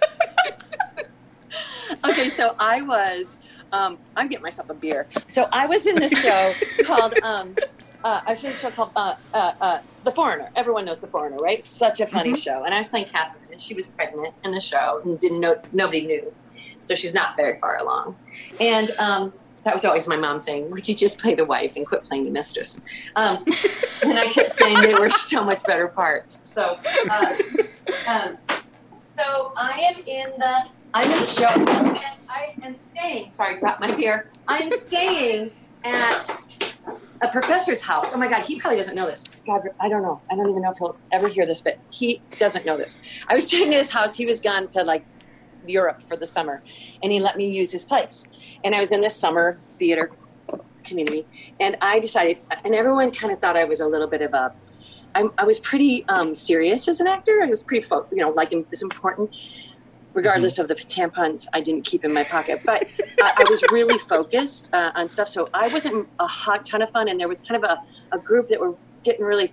okay, 2.04 2.28
so 2.30 2.56
I 2.58 2.82
was, 2.82 3.36
um, 3.72 3.98
I'm 4.16 4.28
getting 4.28 4.42
myself 4.42 4.70
a 4.70 4.74
beer. 4.74 5.06
So 5.26 5.48
I 5.52 5.66
was 5.66 5.86
in 5.86 5.96
this 5.96 6.18
show 6.20 6.52
called, 6.84 7.14
um, 7.22 7.54
uh, 8.02 8.22
I 8.24 8.30
was 8.30 8.42
in 8.42 8.50
this 8.50 8.60
show 8.60 8.70
called 8.70 8.92
uh, 8.96 9.16
uh, 9.34 9.52
uh, 9.60 9.80
The 10.04 10.12
Foreigner. 10.12 10.50
Everyone 10.56 10.86
knows 10.86 11.00
The 11.00 11.08
Foreigner, 11.08 11.36
right? 11.36 11.62
Such 11.62 12.00
a 12.00 12.06
funny 12.06 12.34
show. 12.34 12.64
And 12.64 12.72
I 12.72 12.78
was 12.78 12.88
playing 12.88 13.06
Catherine, 13.06 13.44
and 13.52 13.60
she 13.60 13.74
was 13.74 13.88
pregnant 13.88 14.34
in 14.44 14.52
the 14.52 14.60
show 14.60 15.02
and 15.04 15.18
didn't 15.18 15.40
know, 15.40 15.60
nobody 15.72 16.06
knew. 16.06 16.32
So 16.82 16.94
she's 16.94 17.12
not 17.12 17.36
very 17.36 17.58
far 17.60 17.78
along. 17.78 18.16
And 18.60 18.92
um, 18.98 19.32
that 19.66 19.74
was 19.74 19.84
always 19.84 20.06
my 20.06 20.16
mom 20.16 20.38
saying, 20.38 20.70
Would 20.70 20.88
you 20.88 20.94
just 20.94 21.20
play 21.20 21.34
the 21.34 21.44
wife 21.44 21.74
and 21.76 21.84
quit 21.84 22.04
playing 22.04 22.24
the 22.24 22.30
mistress? 22.30 22.80
Um, 23.16 23.44
and 24.02 24.16
I 24.16 24.28
kept 24.32 24.50
saying 24.50 24.80
they 24.80 24.94
were 24.94 25.10
so 25.10 25.44
much 25.44 25.62
better 25.64 25.88
parts. 25.88 26.48
So, 26.48 26.78
uh, 27.10 27.36
um, 28.06 28.38
so 28.92 29.52
I 29.56 29.92
am 29.92 30.02
in 30.06 30.30
the 30.38 30.68
I'm 30.94 31.04
in 31.10 31.18
the 31.18 31.26
show 31.26 31.48
and 31.48 31.98
I 32.28 32.54
am 32.62 32.74
staying. 32.76 33.28
Sorry, 33.28 33.58
got 33.58 33.80
my 33.80 33.92
beer. 33.94 34.30
I 34.46 34.58
am 34.58 34.70
staying 34.70 35.50
at 35.84 36.70
a 37.20 37.28
professor's 37.28 37.82
house. 37.82 38.14
Oh 38.14 38.18
my 38.18 38.28
God, 38.28 38.44
he 38.44 38.60
probably 38.60 38.76
doesn't 38.76 38.94
know 38.94 39.06
this. 39.06 39.24
God, 39.46 39.62
I 39.80 39.88
don't 39.88 40.02
know. 40.02 40.22
I 40.30 40.36
don't 40.36 40.48
even 40.48 40.62
know 40.62 40.70
if 40.70 40.78
he'll 40.78 40.96
ever 41.12 41.26
hear 41.26 41.44
this, 41.44 41.60
but 41.60 41.78
he 41.90 42.22
doesn't 42.38 42.64
know 42.64 42.76
this. 42.76 42.98
I 43.28 43.34
was 43.34 43.48
staying 43.48 43.74
at 43.74 43.78
his 43.78 43.90
house. 43.90 44.16
He 44.16 44.26
was 44.26 44.40
gone 44.40 44.68
to 44.68 44.84
like 44.84 45.04
Europe 45.68 46.02
for 46.02 46.16
the 46.16 46.26
summer, 46.26 46.62
and 47.02 47.12
he 47.12 47.20
let 47.20 47.36
me 47.36 47.50
use 47.50 47.72
his 47.72 47.84
place. 47.84 48.24
And 48.64 48.74
I 48.74 48.80
was 48.80 48.92
in 48.92 49.00
this 49.00 49.16
summer 49.16 49.58
theater 49.78 50.12
community, 50.84 51.26
and 51.60 51.76
I 51.80 51.98
decided, 51.98 52.38
and 52.64 52.74
everyone 52.74 53.10
kind 53.10 53.32
of 53.32 53.40
thought 53.40 53.56
I 53.56 53.64
was 53.64 53.80
a 53.80 53.86
little 53.86 54.06
bit 54.06 54.22
of 54.22 54.34
a. 54.34 54.52
I 55.14 55.44
was 55.44 55.58
pretty 55.60 56.04
um, 56.08 56.34
serious 56.34 56.88
as 56.88 57.00
an 57.00 57.06
actor. 57.06 57.40
I 57.42 57.46
was 57.46 57.62
pretty, 57.62 57.86
fo- 57.86 58.06
you 58.10 58.18
know, 58.18 58.28
like 58.28 58.52
it 58.52 58.68
was 58.68 58.82
important, 58.82 59.34
regardless 60.12 60.58
of 60.58 60.68
the 60.68 60.74
tampons 60.74 61.46
I 61.54 61.62
didn't 61.62 61.86
keep 61.86 62.04
in 62.04 62.12
my 62.12 62.22
pocket. 62.22 62.60
But 62.66 62.86
I, 63.22 63.32
I 63.38 63.44
was 63.48 63.62
really 63.72 63.98
focused 63.98 64.68
uh, 64.74 64.92
on 64.94 65.08
stuff, 65.08 65.28
so 65.28 65.48
I 65.54 65.68
wasn't 65.68 66.06
a 66.20 66.26
hot 66.26 66.66
ton 66.66 66.82
of 66.82 66.90
fun. 66.90 67.08
And 67.08 67.18
there 67.18 67.28
was 67.28 67.40
kind 67.40 67.64
of 67.64 67.70
a, 67.70 67.82
a 68.14 68.18
group 68.18 68.48
that 68.48 68.60
were 68.60 68.74
getting 69.04 69.24
really 69.24 69.52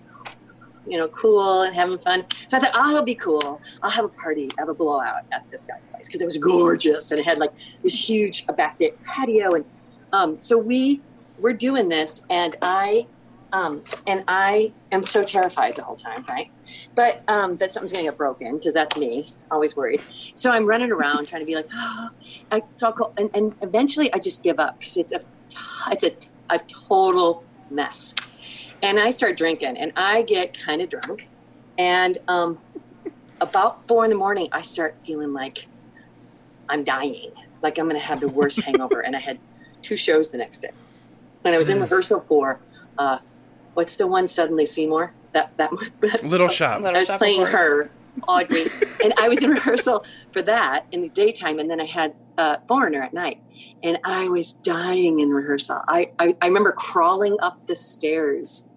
you 0.87 0.97
know, 0.97 1.07
cool 1.09 1.61
and 1.61 1.75
having 1.75 1.97
fun. 1.97 2.25
So 2.47 2.57
I 2.57 2.61
thought, 2.61 2.71
oh, 2.73 2.97
I'll 2.97 3.03
be 3.03 3.15
cool. 3.15 3.61
I'll 3.81 3.89
have 3.89 4.05
a 4.05 4.09
party, 4.09 4.49
have 4.57 4.69
a 4.69 4.73
blowout 4.73 5.23
at 5.31 5.49
this 5.51 5.65
guy's 5.65 5.87
place 5.87 6.07
because 6.07 6.21
it 6.21 6.25
was 6.25 6.37
gorgeous 6.37 7.11
and 7.11 7.19
it 7.19 7.23
had 7.23 7.39
like 7.39 7.53
this 7.83 8.09
huge 8.09 8.45
back 8.47 8.77
there 8.79 8.91
patio. 9.03 9.53
And 9.53 9.65
um, 10.11 10.41
so 10.41 10.57
we 10.57 11.01
were 11.39 11.53
doing 11.53 11.89
this, 11.89 12.23
and 12.29 12.55
I 12.61 13.07
um, 13.51 13.83
and 14.07 14.23
I 14.27 14.73
am 14.91 15.05
so 15.05 15.23
terrified 15.23 15.75
the 15.75 15.83
whole 15.83 15.95
time, 15.95 16.25
right? 16.27 16.49
But 16.95 17.27
um, 17.29 17.57
that 17.57 17.71
something's 17.71 17.93
gonna 17.93 18.05
get 18.05 18.17
broken 18.17 18.55
because 18.57 18.73
that's 18.73 18.97
me, 18.97 19.33
always 19.51 19.77
worried. 19.77 20.01
So 20.33 20.51
I'm 20.51 20.63
running 20.63 20.91
around 20.91 21.27
trying 21.27 21.41
to 21.41 21.45
be 21.45 21.55
like, 21.55 21.67
oh, 21.73 22.09
it's 22.51 22.81
all 22.81 22.93
cool, 22.93 23.13
and, 23.17 23.29
and 23.33 23.55
eventually 23.61 24.11
I 24.13 24.19
just 24.19 24.43
give 24.43 24.59
up 24.59 24.79
because 24.79 24.97
it's 24.97 25.13
a 25.13 25.21
it's 25.91 26.03
a, 26.03 26.15
a 26.49 26.59
total 26.59 27.43
mess 27.69 28.15
and 28.83 28.99
I 28.99 29.09
start 29.09 29.37
drinking, 29.37 29.77
and 29.77 29.93
I 29.95 30.21
get 30.21 30.59
kind 30.59 30.81
of 30.81 30.89
drunk. 30.89 31.27
And 31.77 32.17
um, 32.27 32.59
about 33.41 33.87
four 33.87 34.03
in 34.03 34.11
the 34.11 34.17
morning, 34.17 34.49
I 34.51 34.61
start 34.61 34.95
feeling 35.05 35.33
like 35.33 35.65
I'm 36.69 36.83
dying, 36.83 37.31
like 37.61 37.79
I'm 37.79 37.85
going 37.85 37.99
to 37.99 38.05
have 38.05 38.19
the 38.19 38.27
worst 38.27 38.61
hangover. 38.63 38.99
And 38.99 39.15
I 39.15 39.19
had 39.19 39.39
two 39.81 39.97
shows 39.97 40.31
the 40.31 40.37
next 40.37 40.59
day, 40.59 40.71
and 41.45 41.55
I 41.55 41.57
was 41.57 41.69
in 41.69 41.79
rehearsal 41.79 42.25
for 42.27 42.59
uh, 42.97 43.19
what's 43.73 43.95
the 43.95 44.05
one 44.05 44.27
suddenly 44.27 44.65
Seymour 44.65 45.13
that 45.31 45.55
that 45.57 45.71
Little 46.23 46.49
Shop. 46.49 46.81
Little 46.81 46.97
I 46.97 46.99
was 46.99 47.07
Shop 47.07 47.19
playing 47.19 47.45
her, 47.45 47.89
Audrey, 48.27 48.67
and 49.01 49.13
I 49.17 49.29
was 49.29 49.41
in 49.41 49.49
rehearsal 49.49 50.03
for 50.33 50.41
that 50.41 50.85
in 50.91 51.01
the 51.01 51.09
daytime, 51.09 51.57
and 51.57 51.69
then 51.69 51.79
I 51.79 51.85
had 51.85 52.13
uh, 52.37 52.57
Foreigner 52.67 53.01
at 53.01 53.13
night, 53.13 53.39
and 53.81 53.97
I 54.03 54.27
was 54.27 54.51
dying 54.51 55.21
in 55.21 55.29
rehearsal. 55.29 55.81
I, 55.87 56.11
I 56.19 56.35
I 56.41 56.47
remember 56.47 56.73
crawling 56.73 57.37
up 57.41 57.65
the 57.65 57.77
stairs 57.77 58.67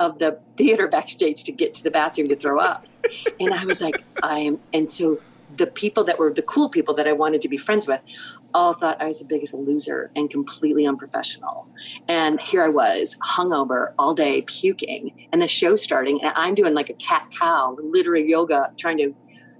of 0.00 0.18
the 0.18 0.38
theater 0.56 0.88
backstage 0.88 1.44
to 1.44 1.52
get 1.52 1.74
to 1.74 1.82
the 1.82 1.90
bathroom 1.90 2.28
to 2.28 2.36
throw 2.36 2.60
up, 2.60 2.86
and 3.38 3.52
I 3.52 3.64
was 3.64 3.80
like, 3.80 4.04
I 4.22 4.40
am, 4.40 4.60
and 4.72 4.90
so 4.90 5.20
the 5.56 5.66
people 5.66 6.02
that 6.04 6.18
were 6.18 6.32
the 6.32 6.42
cool 6.42 6.68
people 6.68 6.94
that 6.94 7.06
I 7.06 7.12
wanted 7.12 7.40
to 7.42 7.48
be 7.48 7.56
friends 7.56 7.86
with 7.86 8.00
all 8.54 8.74
thought 8.74 9.00
I 9.00 9.06
was 9.06 9.18
the 9.18 9.24
biggest 9.24 9.54
loser 9.54 10.10
and 10.14 10.30
completely 10.30 10.86
unprofessional. 10.86 11.68
And 12.08 12.40
here 12.40 12.62
I 12.62 12.68
was, 12.68 13.18
hungover 13.24 13.92
all 13.98 14.14
day, 14.14 14.42
puking, 14.42 15.28
and 15.32 15.42
the 15.42 15.48
show 15.48 15.76
starting, 15.76 16.20
and 16.22 16.32
I'm 16.36 16.54
doing 16.54 16.74
like 16.74 16.90
a 16.90 16.94
cat 16.94 17.32
cow, 17.38 17.76
literally 17.80 18.28
yoga, 18.28 18.72
trying 18.76 18.98
to 18.98 19.14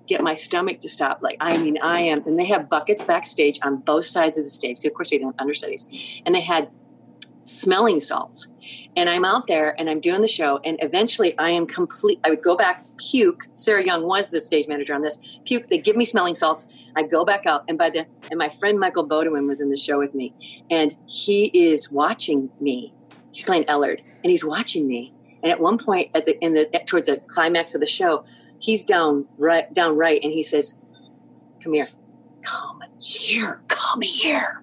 get 0.07 0.23
my 0.23 0.35
stomach 0.35 0.81
to 0.81 0.89
stop. 0.89 1.23
Like, 1.23 1.37
I 1.41 1.57
mean, 1.59 1.79
I 1.83 2.03
am, 2.03 2.27
and 2.27 2.39
they 2.39 2.45
have 2.45 2.69
buckets 2.69 3.03
backstage 3.03 3.59
on 3.65 3.79
both 3.79 4.05
sides 4.05 4.39
of 4.39 4.45
the 4.45 4.51
stage. 4.51 4.85
Of 4.85 4.95
course, 4.95 5.11
we 5.11 5.19
don't 5.19 5.35
understudies, 5.41 6.23
and 6.25 6.35
they 6.35 6.41
had 6.41 6.69
smelling 7.45 8.01
salts. 8.01 8.53
And 8.97 9.09
I'm 9.09 9.25
out 9.25 9.47
there 9.47 9.79
and 9.79 9.89
I'm 9.91 10.01
doing 10.01 10.21
the 10.21 10.29
show, 10.29 10.61
and 10.65 10.79
eventually 10.81 11.37
I 11.39 11.51
am 11.51 11.67
complete. 11.67 12.21
I 12.25 12.31
would 12.31 12.43
go 12.43 12.57
back, 12.57 12.85
puke. 12.97 13.47
Sarah 13.55 13.85
Young 13.85 14.05
was 14.05 14.31
the 14.31 14.41
stage 14.41 14.69
manager 14.69 14.95
on 14.95 15.03
this. 15.03 15.19
Puke. 15.45 15.69
They 15.69 15.79
give 15.79 15.97
me 15.97 16.05
smelling 16.05 16.35
salts. 16.35 16.69
I 16.97 17.03
go 17.03 17.25
back 17.25 17.47
out, 17.47 17.65
and 17.69 17.77
by 17.79 17.91
the 17.91 18.07
and 18.31 18.39
my 18.39 18.49
friend 18.49 18.79
Michael 18.79 19.07
Bodewin 19.07 19.47
was 19.47 19.61
in 19.61 19.71
the 19.71 19.77
show 19.77 19.99
with 19.99 20.15
me, 20.15 20.35
and 20.71 20.95
he 21.07 21.51
is 21.55 21.91
watching 21.91 22.51
me. 22.61 22.93
He's 23.33 23.45
playing 23.45 23.65
Ellard, 23.65 24.01
and 24.23 24.31
he's 24.31 24.45
watching 24.45 24.87
me. 24.87 25.13
And 25.43 25.51
at 25.51 25.61
one 25.61 25.79
point, 25.79 26.11
at 26.15 26.27
the 26.27 26.39
in 26.43 26.55
the 26.55 26.67
towards 26.87 27.09
the 27.09 27.19
climax 27.29 27.75
of 27.75 27.81
the 27.81 27.87
show, 27.87 28.25
he's 28.59 28.85
down 28.85 29.27
right 29.39 29.73
down 29.75 29.97
right, 29.97 30.21
and 30.23 30.33
he 30.33 30.43
says, 30.43 30.79
"Come 31.63 31.75
here, 31.75 31.89
come 32.43 32.83
here, 32.99 33.63
come 33.69 34.01
here," 34.03 34.63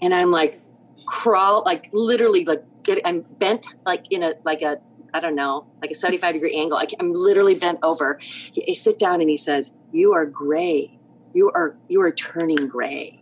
and 0.00 0.14
I'm 0.14 0.30
like 0.30 0.60
crawl 1.06 1.62
like 1.64 1.88
literally 1.92 2.44
like 2.44 2.64
I'm 3.04 3.24
bent 3.38 3.66
like 3.86 4.04
in 4.10 4.22
a 4.22 4.34
like 4.44 4.62
a 4.62 4.78
I 5.12 5.20
don't 5.20 5.34
know 5.34 5.66
like 5.80 5.90
a 5.90 5.94
75 5.94 6.34
degree 6.34 6.56
angle. 6.56 6.76
Like 6.76 6.94
I'm 6.98 7.12
literally 7.12 7.54
bent 7.54 7.78
over. 7.82 8.18
He, 8.20 8.66
I 8.68 8.74
sit 8.74 8.98
down 8.98 9.20
and 9.20 9.30
he 9.30 9.36
says 9.36 9.74
you 9.92 10.12
are 10.12 10.26
gray. 10.26 10.98
You 11.34 11.50
are 11.54 11.76
you 11.88 12.00
are 12.02 12.12
turning 12.12 12.68
gray. 12.68 13.20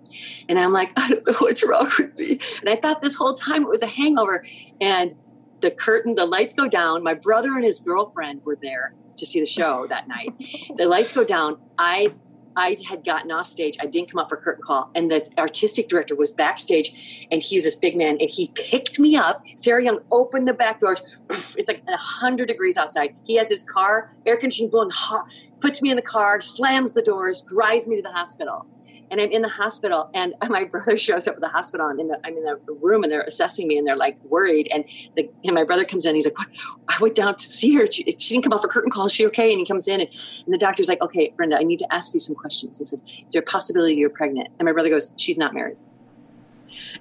And 0.48 0.58
I'm 0.58 0.72
like 0.72 0.92
I 0.96 1.08
don't 1.08 1.26
know 1.26 1.34
what's 1.40 1.64
wrong 1.66 1.90
with 1.98 2.18
me. 2.18 2.38
And 2.60 2.68
I 2.68 2.76
thought 2.76 3.02
this 3.02 3.14
whole 3.14 3.34
time 3.34 3.62
it 3.62 3.68
was 3.68 3.82
a 3.82 3.86
hangover. 3.86 4.44
And 4.80 5.14
the 5.60 5.70
curtain 5.70 6.14
the 6.14 6.26
lights 6.26 6.54
go 6.54 6.68
down. 6.68 7.02
My 7.02 7.14
brother 7.14 7.54
and 7.54 7.64
his 7.64 7.78
girlfriend 7.78 8.42
were 8.44 8.58
there 8.60 8.94
to 9.16 9.26
see 9.26 9.40
the 9.40 9.46
show 9.46 9.86
that 9.88 10.08
night. 10.08 10.30
The 10.76 10.86
lights 10.86 11.12
go 11.12 11.24
down. 11.24 11.58
I 11.78 12.14
I 12.56 12.76
had 12.88 13.04
gotten 13.04 13.30
off 13.30 13.46
stage. 13.46 13.76
I 13.80 13.86
didn't 13.86 14.10
come 14.10 14.18
up 14.18 14.28
for 14.28 14.36
curtain 14.36 14.62
call, 14.62 14.90
and 14.94 15.10
the 15.10 15.26
artistic 15.38 15.88
director 15.88 16.14
was 16.14 16.30
backstage, 16.30 17.26
and 17.30 17.42
he's 17.42 17.64
this 17.64 17.76
big 17.76 17.96
man, 17.96 18.16
and 18.20 18.28
he 18.28 18.48
picked 18.54 18.98
me 18.98 19.16
up. 19.16 19.42
Sarah 19.56 19.84
Young 19.84 20.00
opened 20.10 20.48
the 20.48 20.54
back 20.54 20.80
doors. 20.80 21.02
Poof, 21.28 21.56
It's 21.56 21.68
like 21.68 21.82
hundred 21.88 22.46
degrees 22.46 22.76
outside. 22.76 23.14
He 23.24 23.36
has 23.36 23.48
his 23.48 23.64
car, 23.64 24.14
air 24.26 24.36
conditioning 24.36 24.70
blowing 24.70 24.90
hot, 24.90 25.26
puts 25.60 25.82
me 25.82 25.90
in 25.90 25.96
the 25.96 26.02
car, 26.02 26.40
slams 26.40 26.92
the 26.92 27.02
doors, 27.02 27.42
drives 27.42 27.88
me 27.88 27.96
to 27.96 28.02
the 28.02 28.12
hospital. 28.12 28.66
And 29.12 29.20
I'm 29.20 29.30
in 29.30 29.42
the 29.42 29.48
hospital, 29.48 30.10
and 30.14 30.34
my 30.48 30.64
brother 30.64 30.96
shows 30.96 31.28
up 31.28 31.34
at 31.34 31.40
the 31.40 31.48
hospital. 31.48 31.86
I'm 31.86 32.00
in 32.00 32.08
the 32.08 32.18
I'm 32.24 32.36
in 32.36 32.44
the 32.44 32.58
room, 32.80 33.04
and 33.04 33.12
they're 33.12 33.22
assessing 33.22 33.68
me, 33.68 33.76
and 33.76 33.86
they're 33.86 33.94
like 33.94 34.18
worried. 34.24 34.68
And 34.72 34.84
the 35.14 35.30
and 35.44 35.54
my 35.54 35.64
brother 35.64 35.84
comes 35.84 36.06
in. 36.06 36.14
He's 36.14 36.24
like, 36.24 36.38
"What? 36.38 36.48
I 36.88 36.96
went 36.98 37.14
down 37.14 37.36
to 37.36 37.44
see 37.44 37.74
her. 37.76 37.86
She, 37.86 38.04
she 38.04 38.34
didn't 38.34 38.44
come 38.44 38.54
off 38.54 38.62
for 38.62 38.68
curtain 38.68 38.90
call. 38.90 39.06
Is 39.06 39.12
she 39.12 39.26
okay?" 39.26 39.52
And 39.52 39.60
he 39.60 39.66
comes 39.66 39.86
in, 39.86 40.00
and, 40.00 40.10
and 40.46 40.52
the 40.52 40.58
doctor's 40.58 40.88
like, 40.88 41.02
"Okay, 41.02 41.32
Brenda, 41.36 41.58
I 41.58 41.62
need 41.62 41.78
to 41.80 41.94
ask 41.94 42.14
you 42.14 42.20
some 42.20 42.34
questions." 42.34 42.78
He 42.78 42.84
said, 42.84 43.00
"Is 43.24 43.32
there 43.32 43.42
a 43.42 43.44
possibility 43.44 43.94
you're 43.94 44.08
pregnant?" 44.08 44.48
And 44.58 44.64
my 44.64 44.72
brother 44.72 44.88
goes, 44.88 45.12
"She's 45.18 45.36
not 45.36 45.52
married." 45.52 45.76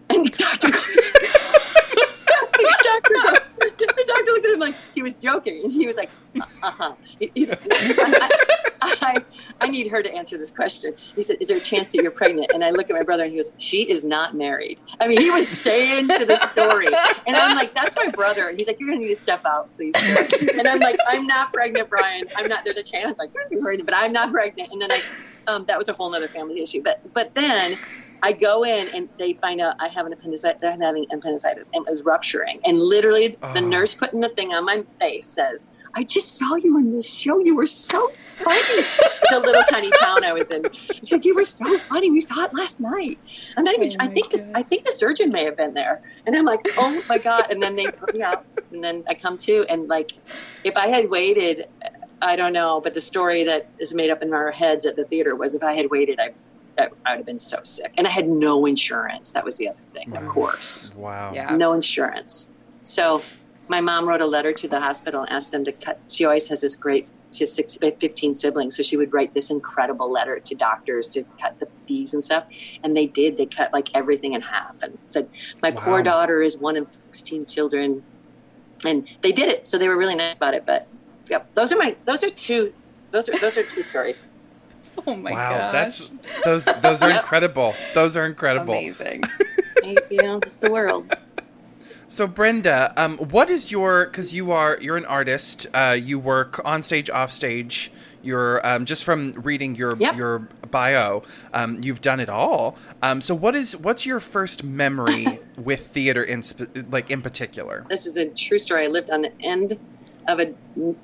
And 0.09 0.25
the 0.25 0.29
doctor 0.31 0.69
goes, 0.69 0.83
the 1.13 2.77
doctor 2.83 3.13
goes, 3.13 3.39
the 3.77 4.05
doctor 4.05 4.31
looked 4.31 4.45
at 4.45 4.53
him 4.53 4.59
like 4.59 4.75
he 4.93 5.01
was 5.01 5.13
joking, 5.13 5.63
and 5.63 5.71
he 5.71 5.87
was 5.87 5.95
like, 5.95 6.09
"Uh 6.61 6.71
huh." 6.71 6.95
I, 7.21 7.29
I, 7.37 8.70
I 9.01 9.67
need 9.67 9.87
her 9.87 10.01
to 10.03 10.13
answer 10.13 10.37
this 10.37 10.51
question. 10.51 10.93
He 11.15 11.23
said, 11.23 11.37
"Is 11.39 11.47
there 11.47 11.57
a 11.57 11.61
chance 11.61 11.91
that 11.91 12.01
you're 12.01 12.11
pregnant?" 12.11 12.51
And 12.53 12.63
I 12.63 12.71
look 12.71 12.89
at 12.89 12.95
my 12.95 13.03
brother, 13.03 13.23
and 13.23 13.31
he 13.31 13.37
goes, 13.37 13.53
"She 13.57 13.83
is 13.89 14.03
not 14.03 14.35
married." 14.35 14.79
I 14.99 15.07
mean, 15.07 15.19
he 15.21 15.29
was 15.31 15.47
staying 15.47 16.07
to 16.07 16.25
the 16.25 16.37
story, 16.51 16.87
and 17.27 17.35
I'm 17.35 17.55
like, 17.55 17.73
"That's 17.73 17.95
my 17.95 18.07
brother." 18.09 18.49
And 18.49 18.57
he's 18.59 18.67
like, 18.67 18.79
"You're 18.79 18.89
gonna 18.89 19.01
need 19.01 19.09
to 19.13 19.15
step 19.19 19.45
out, 19.45 19.69
please." 19.75 19.93
And 20.57 20.67
I'm 20.67 20.79
like, 20.79 20.97
"I'm 21.07 21.25
not 21.27 21.51
pregnant, 21.53 21.89
Brian. 21.89 22.25
I'm 22.35 22.47
not. 22.47 22.63
There's 22.63 22.77
a 22.77 22.83
chance 22.83 23.19
I 23.19 23.27
could 23.27 23.49
be 23.49 23.57
pregnant, 23.57 23.87
but 23.89 23.95
I'm 23.97 24.13
not 24.13 24.31
pregnant." 24.31 24.71
And 24.71 24.81
then 24.81 24.91
I, 24.91 25.01
um, 25.47 25.65
that 25.65 25.77
was 25.77 25.89
a 25.89 25.93
whole 25.93 26.13
other 26.13 26.27
family 26.27 26.61
issue. 26.61 26.81
But 26.83 27.01
but 27.13 27.33
then 27.35 27.77
I 28.23 28.33
go 28.33 28.63
in 28.63 28.87
and 28.89 29.09
they 29.17 29.33
find 29.33 29.59
out 29.61 29.75
I 29.79 29.87
have 29.87 30.05
an 30.05 30.13
appendicitis. 30.13 30.59
I'm 30.63 30.79
having 30.81 31.05
appendicitis 31.11 31.71
and 31.73 31.83
it 31.85 31.89
was 31.89 32.03
rupturing. 32.05 32.59
And 32.65 32.79
literally, 32.79 33.29
the 33.41 33.61
Oh. 33.61 33.67
nurse 33.67 33.95
putting 33.95 34.19
the 34.19 34.29
thing 34.29 34.53
on 34.53 34.63
my 34.65 34.83
face 34.99 35.25
says, 35.25 35.67
"I 35.95 36.03
just 36.03 36.37
saw 36.37 36.53
you 36.55 36.77
in 36.77 36.91
this 36.91 37.11
show. 37.11 37.39
You 37.39 37.55
were 37.55 37.65
so 37.65 38.11
funny." 38.43 38.59
it's 38.59 39.31
a 39.31 39.39
little 39.39 39.63
tiny 39.69 39.89
town 40.01 40.23
I 40.23 40.33
was 40.33 40.51
in. 40.51 40.63
She's 40.73 41.11
like, 41.11 41.25
"You 41.25 41.35
were 41.35 41.45
so 41.45 41.79
funny. 41.79 42.11
We 42.11 42.21
saw 42.21 42.45
it 42.45 42.53
last 42.53 42.79
night." 42.79 43.19
I'm 43.57 43.63
not 43.63 43.75
even. 43.75 43.89
Oh 43.89 43.95
I 43.99 44.07
my 44.07 44.13
think 44.13 44.31
this. 44.31 44.51
I 44.53 44.63
think 44.63 44.85
the 44.85 44.91
surgeon 44.91 45.29
may 45.31 45.45
have 45.45 45.57
been 45.57 45.73
there. 45.73 46.01
And 46.25 46.35
I'm 46.35 46.45
like, 46.45 46.61
"Oh 46.77 47.03
my 47.07 47.17
god!" 47.17 47.45
And 47.49 47.61
then 47.61 47.75
they 47.75 47.87
put 47.87 48.13
me 48.13 48.21
out, 48.21 48.45
and 48.71 48.83
then 48.83 49.03
I 49.07 49.13
come 49.13 49.37
to, 49.39 49.65
and 49.69 49.87
like, 49.87 50.11
if 50.63 50.77
I 50.77 50.87
had 50.87 51.09
waited. 51.09 51.67
I 52.23 52.35
don't 52.35 52.53
know, 52.53 52.79
but 52.81 52.93
the 52.93 53.01
story 53.01 53.43
that 53.45 53.67
is 53.79 53.95
made 53.95 54.11
up 54.11 54.21
in 54.21 54.31
our 54.31 54.51
heads 54.51 54.85
at 54.85 54.95
the 54.95 55.05
theater 55.05 55.35
was 55.35 55.55
if 55.55 55.63
I 55.63 55.73
had 55.73 55.89
waited, 55.89 56.19
I, 56.19 56.33
I, 56.77 56.89
I 57.03 57.11
would 57.13 57.17
have 57.17 57.25
been 57.25 57.39
so 57.39 57.57
sick. 57.63 57.91
And 57.97 58.05
I 58.05 58.11
had 58.11 58.29
no 58.29 58.67
insurance. 58.67 59.31
That 59.31 59.43
was 59.43 59.57
the 59.57 59.69
other 59.69 59.79
thing, 59.91 60.15
of 60.15 60.21
mm. 60.21 60.29
course. 60.29 60.93
Wow. 60.95 61.33
Yeah. 61.33 61.55
No 61.55 61.73
insurance. 61.73 62.51
So 62.83 63.23
my 63.67 63.81
mom 63.81 64.07
wrote 64.07 64.21
a 64.21 64.25
letter 64.25 64.53
to 64.53 64.67
the 64.67 64.79
hospital 64.79 65.21
and 65.21 65.31
asked 65.31 65.51
them 65.51 65.63
to 65.63 65.71
cut. 65.71 65.99
She 66.09 66.25
always 66.25 66.47
has 66.49 66.61
this 66.61 66.75
great, 66.75 67.09
she 67.31 67.43
has 67.43 67.53
six, 67.55 67.77
uh, 67.81 67.91
15 67.99 68.35
siblings. 68.35 68.75
So 68.75 68.83
she 68.83 68.97
would 68.97 69.13
write 69.13 69.33
this 69.33 69.49
incredible 69.49 70.11
letter 70.11 70.39
to 70.39 70.55
doctors 70.55 71.09
to 71.09 71.23
cut 71.41 71.57
the 71.59 71.67
fees 71.87 72.13
and 72.13 72.23
stuff. 72.23 72.45
And 72.83 72.95
they 72.95 73.07
did. 73.07 73.37
They 73.37 73.45
cut 73.45 73.71
like 73.73 73.89
everything 73.93 74.33
in 74.33 74.41
half 74.41 74.75
and 74.83 74.97
said, 75.11 75.29
my 75.61 75.71
poor 75.71 76.03
daughter 76.03 76.41
is 76.41 76.57
one 76.59 76.77
of 76.77 76.87
16 77.13 77.45
children. 77.47 78.03
And 78.85 79.07
they 79.21 79.31
did 79.31 79.49
it. 79.49 79.67
So 79.67 79.77
they 79.77 79.87
were 79.87 79.97
really 79.97 80.15
nice 80.15 80.37
about 80.37 80.53
it. 80.55 80.63
But 80.65 80.87
yep, 81.29 81.49
those 81.55 81.71
are 81.71 81.77
my, 81.77 81.95
those 82.05 82.23
are 82.23 82.29
two, 82.29 82.73
those 83.11 83.29
are, 83.29 83.37
those 83.39 83.57
are 83.57 83.63
two 83.63 83.83
stories. 83.83 84.23
Oh 85.07 85.15
my 85.15 85.31
wow, 85.31 85.57
gosh. 85.57 85.71
that's 85.71 86.09
those 86.43 86.65
those 86.81 87.01
are 87.01 87.09
Yep. 87.09 87.21
incredible. 87.23 87.73
Those 87.95 88.17
are 88.17 88.25
incredible. 88.25 88.73
amazing. 88.73 89.23
I- 89.83 89.95
you 90.11 90.21
know, 90.21 90.37
it's 90.37 90.59
the 90.59 90.69
world. 90.69 91.09
So 92.11 92.27
Brenda, 92.27 92.93
um, 92.97 93.17
what 93.19 93.49
is 93.49 93.71
your? 93.71 94.03
Because 94.03 94.33
you 94.33 94.51
are 94.51 94.77
you're 94.81 94.97
an 94.97 95.05
artist. 95.05 95.65
Uh, 95.73 95.97
you 95.97 96.19
work 96.19 96.59
on 96.65 96.83
stage, 96.83 97.09
off 97.09 97.31
stage. 97.31 97.89
You're 98.21 98.59
um, 98.67 98.83
just 98.83 99.05
from 99.05 99.31
reading 99.31 99.75
your 99.75 99.95
Yep. 99.97 100.17
your 100.17 100.39
bio. 100.71 101.23
Um, 101.53 101.79
you've 101.81 102.01
done 102.01 102.19
it 102.19 102.27
all. 102.27 102.75
Um, 103.01 103.21
so 103.21 103.33
what 103.33 103.55
is 103.55 103.77
what's 103.77 104.05
your 104.05 104.19
first 104.19 104.61
memory 104.61 105.39
with 105.57 105.87
theater 105.87 106.21
in 106.21 106.43
like 106.89 107.09
in 107.09 107.21
particular? 107.21 107.85
This 107.89 108.05
is 108.05 108.17
a 108.17 108.25
true 108.25 108.57
story. 108.57 108.83
I 108.83 108.87
lived 108.87 109.09
on 109.09 109.21
the 109.21 109.31
end 109.41 109.79
of 110.27 110.41
a 110.41 110.53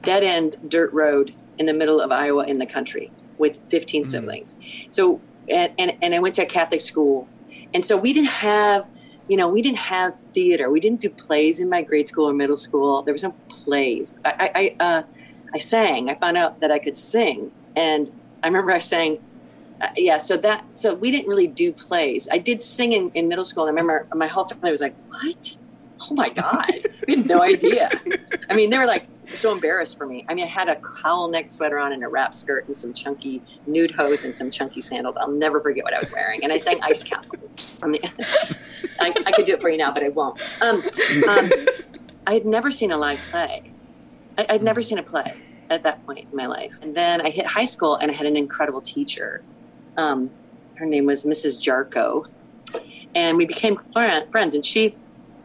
dead 0.03 0.25
end 0.25 0.57
dirt 0.67 0.91
road 0.91 1.33
in 1.57 1.67
the 1.67 1.73
middle 1.73 2.01
of 2.01 2.11
Iowa 2.11 2.43
in 2.43 2.57
the 2.57 2.65
country 2.65 3.13
with 3.37 3.61
15 3.69 4.03
Mm. 4.03 4.05
siblings. 4.07 4.55
So, 4.89 5.21
and, 5.47 5.71
and, 5.79 5.93
and 6.01 6.13
I 6.13 6.19
went 6.19 6.35
to 6.35 6.41
a 6.41 6.45
Catholic 6.45 6.81
school. 6.81 7.29
And 7.73 7.85
so 7.85 7.95
we 7.95 8.11
didn't 8.11 8.29
have, 8.29 8.85
you 9.27 9.38
know, 9.38 9.48
we 9.48 9.62
didn't 9.62 9.79
have 9.79 10.15
theater. 10.34 10.69
We 10.69 10.79
didn't 10.79 11.01
do 11.01 11.10
plays 11.10 11.60
in 11.60 11.69
my 11.69 11.81
grade 11.81 12.07
school 12.07 12.29
or 12.29 12.34
middle 12.34 12.57
school. 12.57 13.01
There 13.01 13.13
was 13.13 13.24
no 13.24 13.31
plays. 13.50 14.13
I, 14.24 14.29
I, 14.29 14.51
I, 14.55 14.75
uh, 14.79 15.03
I 15.53 15.57
sang. 15.57 16.10
I 16.10 16.15
found 16.15 16.38
out 16.38 16.60
that 16.62 16.72
I 16.72 16.79
could 16.79 16.96
sing. 16.96 17.51
And 17.75 18.10
I 18.43 18.48
remember 18.48 18.72
I 18.72 18.79
sang 18.79 19.19
uh, 19.79 19.89
yeah 19.96 20.17
so 20.17 20.36
that 20.38 20.65
so 20.75 20.96
we 20.96 21.12
didn't 21.12 21.27
really 21.27 21.46
do 21.46 21.72
plays 21.72 22.27
i 22.31 22.38
did 22.39 22.63
sing 22.63 22.93
in, 22.93 23.12
in 23.12 23.27
middle 23.27 23.46
school 23.46 23.67
and 23.67 23.77
i 23.77 23.79
remember 23.79 24.07
my 24.15 24.25
whole 24.25 24.46
family 24.46 24.72
was 24.72 24.81
like 24.81 24.96
what 25.10 25.55
oh 26.01 26.15
my 26.15 26.29
god 26.29 26.72
we 27.07 27.15
had 27.15 27.27
no 27.27 27.43
idea 27.43 27.89
i 28.50 28.55
mean 28.55 28.72
they 28.72 28.77
were 28.79 28.88
like 28.88 29.07
so 29.36 29.51
embarrassed 29.51 29.98
for 29.98 30.05
me. 30.05 30.25
I 30.27 30.34
mean 30.34 30.46
i 30.46 30.48
had 30.48 30.69
a 30.69 30.77
cowl 31.01 31.27
neck 31.27 31.50
sweater 31.50 31.77
on 31.77 31.93
and 31.93 32.03
a 32.03 32.07
wrap 32.07 32.34
skirt 32.34 32.65
and 32.67 32.75
some 32.75 32.93
chunky 32.93 33.41
nude 33.65 33.91
hose 33.91 34.24
and 34.25 34.36
some 34.36 34.50
chunky 34.50 34.81
sandals. 34.81 35.15
I'll 35.19 35.31
never 35.31 35.60
forget 35.62 35.84
what 35.84 35.93
i 35.93 36.00
was 36.00 36.12
wearing. 36.12 36.43
And 36.43 36.51
i 36.51 36.57
sang 36.57 36.79
ice 36.81 37.03
castles. 37.03 37.79
From 37.79 37.93
the 37.93 38.00
I, 39.00 39.13
I 39.25 39.31
could 39.31 39.46
do 39.46 39.53
it 39.53 39.62
for 39.62 39.69
you 39.69 39.77
now 39.77 39.91
but 39.91 40.03
i 40.03 40.10
won't. 40.10 40.39
Um, 40.62 40.84
um, 41.27 41.51
i 42.25 42.34
had 42.34 42.46
never 42.46 42.72
seen 42.72 42.91
a 42.91 42.98
live 42.98 43.19
play. 43.31 43.72
I, 44.38 44.46
i'd 44.50 44.63
never 44.63 44.81
seen 44.81 44.98
a 44.98 45.03
play 45.03 45.34
at 45.69 45.84
that 45.84 46.05
point 46.05 46.27
in 46.31 46.36
my 46.36 46.48
life. 46.48 46.77
And 46.81 46.96
then 46.96 47.22
i 47.22 47.29
hit 47.29 47.46
high 47.46 47.65
school 47.65 47.96
and 47.96 48.12
i 48.12 48.13
had 48.13 48.25
an 48.25 48.38
incredible 48.38 48.81
teacher. 48.81 49.43
Um, 49.98 50.29
her 50.77 50.86
name 50.86 51.05
was 51.05 51.24
Mrs. 51.24 51.60
Jarko, 51.60 52.27
and 53.15 53.38
we 53.38 53.46
became 53.46 53.79
friend, 53.91 54.29
friends. 54.31 54.53
And 54.53 54.65
she 54.65 54.96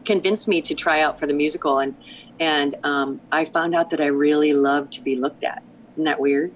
convinced 0.04 0.46
me 0.46 0.60
to 0.62 0.74
try 0.74 1.00
out 1.00 1.18
for 1.18 1.26
the 1.26 1.32
musical, 1.32 1.78
and 1.78 1.96
and 2.40 2.74
um, 2.84 3.20
I 3.30 3.44
found 3.44 3.74
out 3.74 3.90
that 3.90 4.00
I 4.00 4.06
really 4.06 4.52
love 4.52 4.90
to 4.90 5.02
be 5.02 5.16
looked 5.16 5.44
at. 5.44 5.62
Isn't 5.92 6.04
that 6.04 6.18
weird? 6.18 6.52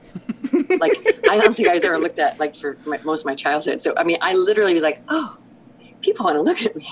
like 0.53 1.21
I 1.29 1.37
don't 1.37 1.55
think 1.57 1.69
I 1.69 1.75
was 1.75 1.85
ever 1.85 1.99
looked 1.99 2.19
at 2.19 2.39
like 2.41 2.55
for 2.55 2.79
my, 2.87 2.99
most 3.05 3.23
of 3.23 3.27
my 3.27 3.35
childhood. 3.35 3.83
So 3.83 3.95
I 3.97 4.05
mean, 4.05 4.19
I 4.21 4.35
literally 4.35 4.75
was 4.75 4.83
like, 4.83 5.03
oh, 5.09 5.37
people 6.07 6.25
want 6.25 6.37
to 6.37 6.43
look 6.43 6.63
at 6.63 6.77
me, 6.77 6.89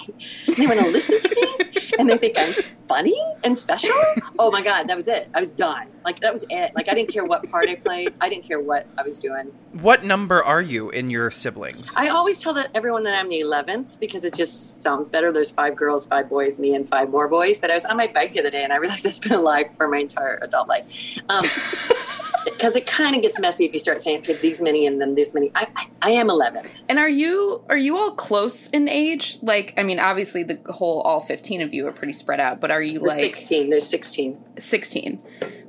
they 0.56 0.66
want 0.66 0.80
to 0.80 0.88
listen 0.88 1.20
to 1.20 1.28
me, 1.28 1.70
and 1.98 2.10
they 2.10 2.18
think 2.18 2.36
I'm 2.36 2.52
funny 2.88 3.16
and 3.44 3.56
special. 3.56 3.94
Oh 4.38 4.50
my 4.50 4.60
god, 4.60 4.88
that 4.88 4.96
was 4.96 5.06
it. 5.06 5.30
I 5.34 5.40
was 5.40 5.52
done. 5.52 5.86
Like 6.04 6.18
that 6.20 6.32
was 6.32 6.44
it. 6.50 6.72
Like 6.74 6.88
I 6.88 6.94
didn't 6.94 7.10
care 7.10 7.24
what 7.24 7.48
part 7.48 7.68
I 7.68 7.76
played. 7.76 8.12
I 8.20 8.28
didn't 8.28 8.44
care 8.44 8.60
what 8.60 8.86
I 8.98 9.02
was 9.02 9.18
doing. 9.18 9.52
What 9.80 10.04
number 10.04 10.42
are 10.42 10.60
you 10.60 10.90
in 10.90 11.10
your 11.10 11.30
siblings? 11.30 11.92
I 11.96 12.08
always 12.08 12.42
tell 12.42 12.52
that 12.54 12.70
everyone 12.74 13.04
that 13.04 13.14
I'm 13.18 13.28
the 13.28 13.40
11th 13.40 14.00
because 14.00 14.24
it 14.24 14.34
just 14.34 14.82
sounds 14.82 15.08
better. 15.08 15.32
There's 15.32 15.52
five 15.52 15.76
girls, 15.76 16.06
five 16.06 16.28
boys, 16.28 16.58
me, 16.58 16.74
and 16.74 16.88
five 16.88 17.10
more 17.10 17.28
boys. 17.28 17.60
But 17.60 17.70
I 17.70 17.74
was 17.74 17.84
on 17.84 17.96
my 17.96 18.08
bike 18.08 18.32
the 18.32 18.40
other 18.40 18.50
day 18.50 18.64
and 18.64 18.72
I 18.72 18.76
realized 18.76 19.04
that's 19.04 19.20
been 19.20 19.32
a 19.32 19.40
lie 19.40 19.70
for 19.76 19.88
my 19.88 19.98
entire 19.98 20.38
adult 20.42 20.68
life. 20.68 21.18
Um, 21.28 21.46
because 22.64 22.76
it 22.76 22.86
kind 22.86 23.14
of 23.14 23.22
gets 23.22 23.38
messy 23.38 23.66
if 23.66 23.72
you 23.72 23.78
start 23.78 24.00
saying 24.00 24.20
okay, 24.20 24.34
these 24.34 24.62
many 24.62 24.86
and 24.86 25.00
then 25.00 25.14
this 25.14 25.34
many. 25.34 25.50
I, 25.54 25.66
I, 25.76 25.86
I 26.00 26.10
am 26.12 26.28
11th. 26.28 26.84
And 26.88 26.98
are 26.98 27.08
you 27.08 27.62
are 27.68 27.76
you 27.76 27.96
all 27.98 28.14
close 28.14 28.68
in 28.70 28.88
age? 28.88 29.38
Like, 29.42 29.74
I 29.76 29.82
mean, 29.82 30.00
obviously 30.00 30.42
the 30.42 30.60
whole 30.72 31.02
all 31.02 31.20
fifteen 31.20 31.60
of 31.60 31.74
you 31.74 31.86
are 31.86 31.92
pretty 31.92 32.14
spread 32.14 32.40
out, 32.40 32.60
but 32.60 32.70
are 32.70 32.82
you 32.82 33.00
like 33.00 33.12
16. 33.12 33.70
There's 33.70 33.86
16. 33.86 34.42
16 34.58 35.22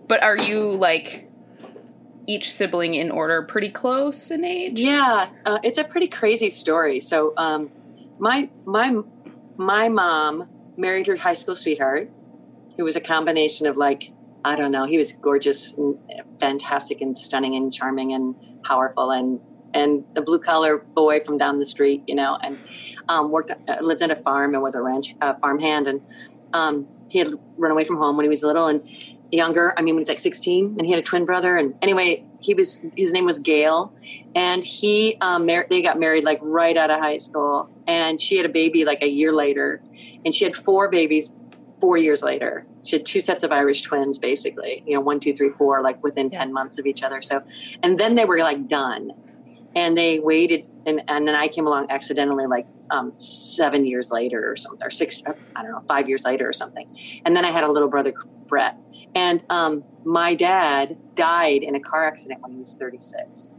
but 0.08 0.24
are 0.24 0.38
you 0.38 0.72
like 0.72 1.30
each 2.28 2.52
sibling 2.52 2.94
in 2.94 3.12
order 3.12 3.42
pretty 3.44 3.70
close 3.70 4.32
in 4.32 4.44
age 4.44 4.80
Yeah, 4.80 5.30
uh, 5.46 5.60
it's 5.64 5.78
a 5.78 5.84
pretty 5.84 6.08
crazy 6.08 6.50
story. 6.50 7.00
So, 7.00 7.34
um, 7.38 7.72
my 8.20 8.50
my 8.66 9.02
my 9.58 9.90
mom 9.90 10.48
married 10.78 11.08
her 11.08 11.16
high 11.18 11.34
school 11.34 11.56
sweetheart, 11.56 12.10
who 12.78 12.84
was 12.84 12.96
a 12.96 13.02
combination 13.02 13.68
of 13.68 13.78
like 13.78 14.12
I 14.46 14.56
don't 14.56 14.72
know, 14.72 14.86
he 14.86 14.98
was 15.00 15.12
gorgeous, 15.12 15.74
and 15.74 15.98
fantastic, 16.40 17.02
and 17.02 17.18
stunning, 17.18 17.56
and 17.56 17.74
charming, 17.74 18.14
and 18.14 18.36
powerful, 18.64 19.10
and 19.10 19.40
and 19.74 20.06
the 20.14 20.22
blue 20.22 20.40
collar 20.40 20.78
boy 20.78 21.20
from 21.26 21.40
down 21.40 21.58
the 21.58 21.66
street, 21.66 22.04
you 22.06 22.14
know, 22.14 22.38
and 22.42 22.58
um, 23.10 23.32
worked 23.32 23.52
uh, 23.52 23.78
lived 23.82 24.04
at 24.04 24.12
a 24.12 24.16
farm 24.18 24.54
and 24.54 24.62
was 24.62 24.76
a 24.76 24.82
ranch 24.82 25.16
uh, 25.20 25.34
farmhand, 25.42 25.88
and 25.88 26.02
um, 26.54 26.88
he 27.10 27.18
had 27.18 27.30
run 27.58 27.72
away 27.72 27.84
from 27.84 27.98
home 27.98 28.18
when 28.18 28.24
he 28.24 28.30
was 28.30 28.44
little 28.44 28.68
and 28.68 28.88
younger. 29.32 29.74
I 29.78 29.82
mean, 29.82 29.96
when 29.96 30.02
he 30.02 30.02
was 30.02 30.10
like 30.10 30.20
16, 30.20 30.76
and 30.78 30.86
he 30.86 30.92
had 30.92 31.00
a 31.00 31.04
twin 31.04 31.26
brother. 31.26 31.58
And 31.58 31.74
anyway, 31.82 32.24
he 32.40 32.54
was 32.54 32.86
his 32.96 33.14
name 33.14 33.26
was 33.26 33.40
Gail, 33.40 33.96
and 34.36 34.64
he 34.64 35.18
um, 35.22 35.48
mar- 35.48 35.66
they 35.72 35.82
got 35.82 36.00
married 36.00 36.24
like 36.24 36.38
right 36.44 36.78
out 36.78 36.92
of 36.92 37.00
high 37.00 37.18
school, 37.18 37.68
and 37.88 38.22
she 38.22 38.38
had 38.38 38.46
a 38.46 38.50
baby 38.50 38.86
like 38.86 39.02
a 39.02 39.10
year 39.10 39.34
later, 39.34 39.82
and 40.24 40.36
she 40.36 40.46
had 40.46 40.56
four 40.56 40.88
babies 40.88 41.32
four 41.82 41.98
years 41.98 42.22
later. 42.22 42.68
She 42.86 42.98
had 42.98 43.06
two 43.06 43.20
sets 43.20 43.44
of 43.44 43.52
Irish 43.52 43.82
twins, 43.82 44.18
basically, 44.18 44.84
you 44.86 44.94
know, 44.94 45.02
one, 45.02 45.20
two, 45.20 45.34
three, 45.34 45.50
four, 45.50 45.82
like 45.82 46.02
within 46.04 46.30
10 46.30 46.54
months 46.54 46.78
of 46.80 46.86
each 46.86 47.04
other. 47.04 47.22
So, 47.22 47.44
and 47.84 48.00
then 48.00 48.16
they 48.16 48.26
were 48.26 48.38
like 48.40 48.68
done. 48.68 49.12
And 49.76 49.98
they 49.98 50.20
waited, 50.20 50.70
and, 50.86 51.02
and 51.10 51.28
then 51.28 51.36
I 51.36 51.50
came 51.50 51.68
along 51.68 51.88
accidentally, 51.90 52.48
like 52.48 52.66
um, 52.92 53.12
seven 53.18 53.86
years 53.86 54.10
later 54.10 54.50
or 54.50 54.56
something, 54.56 54.86
or 54.86 54.90
six, 54.90 55.22
I 55.54 55.64
don't 55.64 55.72
know, 55.72 55.84
five 55.86 56.08
years 56.08 56.24
later 56.24 56.48
or 56.48 56.54
something. 56.54 56.88
And 57.26 57.36
then 57.36 57.44
I 57.44 57.52
had 57.52 57.66
a 57.66 57.72
little 57.72 57.90
brother, 57.90 58.14
Brett. 58.48 58.78
And 59.16 59.44
um, 59.50 59.84
my 60.06 60.34
dad 60.34 60.98
died 61.16 61.62
in 61.64 61.76
a 61.76 61.80
car 61.82 62.06
accident 62.06 62.42
when 62.42 62.54
he 62.54 62.58
was 62.58 62.74
36 62.74 63.50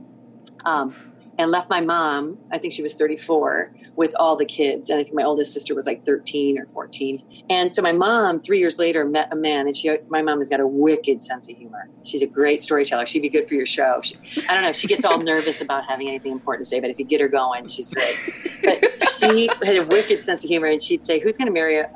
um, 0.67 0.95
and 1.39 1.51
left 1.51 1.69
my 1.69 1.81
mom, 1.81 2.39
I 2.51 2.59
think 2.59 2.73
she 2.73 2.83
was 2.83 2.95
34, 2.95 3.75
with 3.97 4.15
all 4.19 4.37
the 4.37 4.45
kids. 4.45 4.91
And 4.91 5.01
I 5.01 5.03
think 5.03 5.15
my 5.15 5.23
oldest 5.23 5.53
sister 5.53 5.75
was 5.75 5.87
like 5.87 6.05
13 6.05 6.59
or 6.59 6.67
14. 6.73 7.23
And 7.51 7.73
so 7.73 7.83
my 7.83 7.93
mom, 7.93 8.41
three 8.41 8.59
years 8.59 8.79
later, 8.79 9.05
met 9.05 9.33
a 9.33 9.37
man, 9.37 9.67
and 9.67 9.77
she, 9.77 9.95
my 10.09 10.23
mom 10.23 10.39
has 10.39 10.49
got 10.49 10.61
a 10.61 10.67
wicked 10.67 11.21
sense 11.21 11.51
of 11.51 11.57
humor. 11.57 11.89
She's 12.05 12.23
a 12.23 12.27
great 12.27 12.63
storyteller. 12.63 13.07
She'd 13.07 13.21
be 13.21 13.29
good 13.29 13.49
for 13.49 13.55
your 13.55 13.67
show. 13.67 14.01
She, 14.03 14.17
I 14.49 14.55
don't 14.55 14.63
know. 14.63 14.73
She 14.73 14.87
gets 14.87 15.05
all 15.05 15.19
nervous 15.23 15.61
about 15.61 15.85
having 15.85 16.09
anything 16.09 16.33
important 16.33 16.65
to 16.65 16.69
say, 16.69 16.81
but 16.81 16.91
if 16.91 16.99
you 16.99 17.05
get 17.05 17.21
her 17.21 17.29
going, 17.29 17.67
she's 17.69 17.93
great. 17.93 18.17
But 18.63 18.85
she 19.19 19.49
had 19.65 19.77
a 19.77 19.87
wicked 19.87 20.23
sense 20.23 20.45
of 20.45 20.49
humor, 20.49 20.69
and 20.69 20.81
she'd 20.81 21.03
say, 21.03 21.19
"Who's 21.19 21.37
going 21.37 21.47
to 21.47 21.53
marry 21.53 21.79
a, 21.79 21.91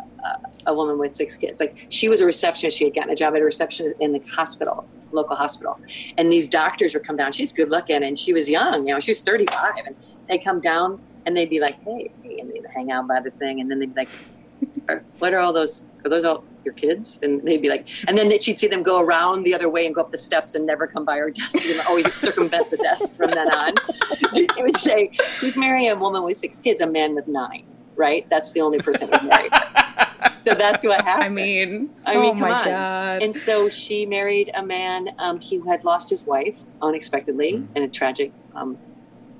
a 0.67 0.75
woman 0.75 0.99
with 0.99 1.15
six 1.15 1.37
kids?" 1.37 1.61
Like 1.61 1.87
she 1.89 2.09
was 2.09 2.21
a 2.21 2.27
receptionist. 2.27 2.79
She 2.79 2.85
had 2.85 2.95
gotten 2.95 3.11
a 3.11 3.17
job 3.17 3.35
at 3.35 3.41
a 3.41 3.45
reception 3.45 3.95
in 4.01 4.13
the 4.13 4.21
hospital, 4.21 4.87
local 5.13 5.37
hospital, 5.37 5.79
and 6.19 6.33
these 6.33 6.49
doctors 6.49 6.95
would 6.95 7.05
come 7.05 7.17
down. 7.17 7.33
She's 7.33 7.53
good 7.53 7.71
looking, 7.71 8.03
and 8.03 8.19
she 8.19 8.33
was 8.33 8.49
young. 8.49 8.87
You 8.87 8.95
know, 8.95 9.01
she 9.01 9.11
was 9.11 9.21
35, 9.21 9.73
and 9.87 9.97
they'd 10.29 10.39
come 10.39 10.61
down 10.61 11.01
and 11.27 11.37
they'd 11.37 11.51
be 11.51 11.61
like, 11.61 11.79
"Hey," 11.85 12.11
and 12.39 12.51
they'd 12.51 12.65
hang 12.75 12.91
out 12.91 13.07
by 13.07 13.21
the 13.21 13.31
thing, 13.33 13.61
and 13.61 13.71
then 13.71 13.79
they'd 13.79 13.95
be 13.95 14.01
like, 14.01 14.09
"Are- 14.89 15.03
"What 15.19 15.35
are 15.35 15.39
all 15.41 15.53
those? 15.53 15.85
Are 16.05 16.09
those 16.09 16.25
all 16.25 16.45
your 16.65 16.73
kids?" 16.75 17.19
And 17.23 17.43
they'd 17.43 17.61
be 17.61 17.69
like, 17.69 17.89
and 18.09 18.17
then 18.17 18.31
she'd 18.41 18.59
see 18.59 18.67
them 18.69 18.83
go 18.83 19.01
around 19.01 19.43
the 19.43 19.55
other 19.55 19.69
way 19.69 19.85
and 19.87 19.95
go 19.95 20.01
up 20.01 20.11
the 20.11 20.19
steps 20.19 20.55
and 20.55 20.65
never 20.65 20.87
come 20.87 21.05
by 21.05 21.19
her 21.19 21.31
desk 21.31 21.63
and 21.63 21.81
always 21.89 22.11
circumvent 22.15 22.71
the 22.71 22.79
desk 22.79 23.15
from 23.17 23.31
then 23.33 23.53
on. 23.55 23.75
So 24.33 24.41
she 24.57 24.63
would 24.63 24.77
say, 24.79 25.11
"Who's 25.41 25.57
marrying 25.59 25.91
a 25.91 25.97
woman 25.97 26.23
with 26.23 26.37
six 26.37 26.59
kids? 26.59 26.81
A 26.81 26.87
man 26.87 27.15
with 27.15 27.29
nine, 27.29 27.65
right? 27.97 28.27
That's 28.31 28.53
the 28.53 28.61
only 28.63 28.79
person 28.79 29.09
who's 29.13 29.23
married." 29.23 29.53
So 30.47 30.55
that's 30.55 30.85
what 30.85 31.01
happened. 31.05 31.25
i 31.25 31.29
mean 31.29 31.91
I 32.07 32.15
mean, 32.17 32.25
oh 32.25 32.31
come 32.31 32.41
my 32.41 32.51
on. 32.61 32.65
god 32.65 33.23
And 33.23 33.35
so 33.35 33.69
she 33.69 34.07
married 34.07 34.51
a 34.55 34.63
man 34.65 35.11
um, 35.19 35.41
who 35.41 35.63
had 35.69 35.85
lost 35.85 36.11
his 36.11 36.25
wife 36.25 36.59
unexpectedly 36.81 37.67
in 37.75 37.83
a 37.83 37.89
tragic, 37.89 38.33
um, 38.55 38.79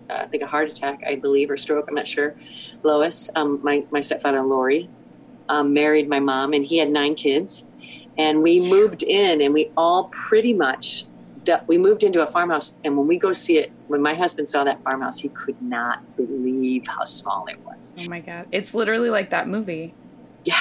uh, 0.09 0.15
I 0.15 0.27
think 0.27 0.43
a 0.43 0.47
heart 0.47 0.69
attack, 0.71 1.03
I 1.07 1.15
believe, 1.17 1.51
or 1.51 1.57
stroke. 1.57 1.87
I'm 1.89 1.95
not 1.95 2.07
sure. 2.07 2.35
Lois, 2.83 3.31
um, 3.37 3.61
my, 3.63 3.85
my 3.91 4.01
stepfather, 4.01 4.43
Lori, 4.43 4.91
um, 5.49 5.73
married 5.73 6.09
my 6.09 6.21
mom, 6.21 6.53
and 6.53 6.65
he 6.67 6.79
had 6.79 6.91
nine 6.91 7.15
kids. 7.15 7.67
And 8.19 8.43
we 8.43 8.61
moved 8.61 9.03
in, 9.03 9.41
and 9.41 9.55
we 9.55 9.71
all 9.77 10.05
pretty 10.09 10.53
much. 10.53 11.05
We 11.67 11.79
moved 11.79 12.03
into 12.05 12.23
a 12.23 12.27
farmhouse, 12.27 12.77
and 12.85 12.97
when 12.97 13.07
we 13.07 13.17
go 13.17 13.33
see 13.33 13.59
it, 13.59 13.73
when 13.89 14.03
my 14.03 14.15
husband 14.15 14.49
saw 14.49 14.63
that 14.65 14.83
farmhouse, 14.83 15.19
he 15.21 15.29
could 15.31 15.61
not 15.63 16.17
believe 16.17 16.87
how 16.87 17.05
small 17.05 17.47
it 17.47 17.59
was. 17.65 17.95
oh 17.99 18.09
my 18.09 18.21
god 18.21 18.47
it's 18.53 18.75
literally 18.75 19.11
like 19.11 19.31
that 19.31 19.49
movie 19.49 19.95
Yeah, 20.45 20.55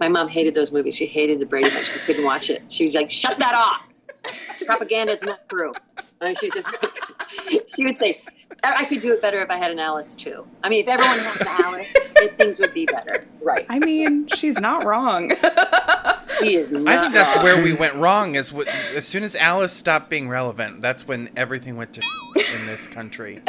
my 0.00 0.08
mom 0.08 0.28
hated 0.28 0.54
those 0.54 0.72
movies. 0.72 0.96
She 0.96 1.06
hated 1.06 1.40
the 1.40 1.46
Brady 1.46 1.70
Bunch. 1.70 1.90
She 1.92 1.98
couldn't 2.00 2.24
watch 2.24 2.50
it. 2.50 2.62
She 2.70 2.86
was 2.86 2.94
like, 2.94 3.10
"Shut 3.10 3.38
that 3.38 3.54
off! 3.54 4.32
Propaganda 4.64 5.14
is 5.14 5.22
not 5.22 5.40
true." 5.48 5.72
And 6.20 6.36
she 6.38 6.50
just, 6.50 6.74
she 7.76 7.84
would 7.84 7.98
say, 7.98 8.20
"I 8.64 8.78
I 8.78 8.84
could 8.86 9.00
do 9.00 9.12
it 9.12 9.20
better 9.20 9.42
if 9.42 9.50
I 9.50 9.56
had 9.56 9.70
an 9.70 9.78
Alice 9.78 10.14
too." 10.14 10.46
I 10.64 10.68
mean, 10.70 10.82
if 10.82 10.88
everyone 10.88 11.18
had 11.18 11.40
an 11.42 11.46
Alice, 11.64 12.12
it, 12.16 12.38
things 12.38 12.58
would 12.60 12.72
be 12.72 12.86
better, 12.86 13.26
right? 13.42 13.66
i 13.68 13.78
mean 13.78 14.26
she's 14.28 14.58
not 14.58 14.84
wrong 14.84 15.30
She 16.40 16.56
is 16.56 16.70
not 16.70 16.86
I 16.86 17.00
think 17.00 17.14
that's 17.14 17.34
wrong. 17.34 17.44
where 17.44 17.62
we 17.62 17.72
went 17.72 17.94
wrong. 17.94 18.34
Is 18.34 18.52
what 18.52 18.68
as 18.68 19.06
soon 19.06 19.22
as 19.22 19.34
Alice 19.36 19.72
stopped 19.72 20.10
being 20.10 20.28
relevant, 20.28 20.82
that's 20.82 21.06
when 21.08 21.30
everything 21.36 21.76
went 21.76 21.92
to 21.94 22.02
in 22.36 22.66
this 22.66 22.88
country. 22.88 23.40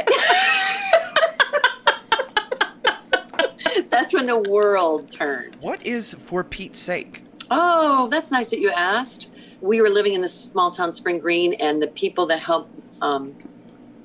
That's 3.98 4.14
when 4.14 4.28
the 4.28 4.38
world 4.38 5.10
turned. 5.10 5.56
What 5.56 5.84
is 5.84 6.14
for 6.14 6.44
Pete's 6.44 6.78
sake? 6.78 7.24
Oh, 7.50 8.08
that's 8.12 8.30
nice 8.30 8.52
that 8.52 8.60
you 8.60 8.70
asked. 8.70 9.28
We 9.60 9.82
were 9.82 9.90
living 9.90 10.14
in 10.14 10.22
this 10.22 10.40
small 10.40 10.70
town, 10.70 10.94
Spring 10.94 11.18
Green, 11.18 11.56
and 11.56 11.82
the 11.82 11.88
people 11.88 12.28
that 12.28 12.38
helped 12.38 12.70
um, 13.02 13.34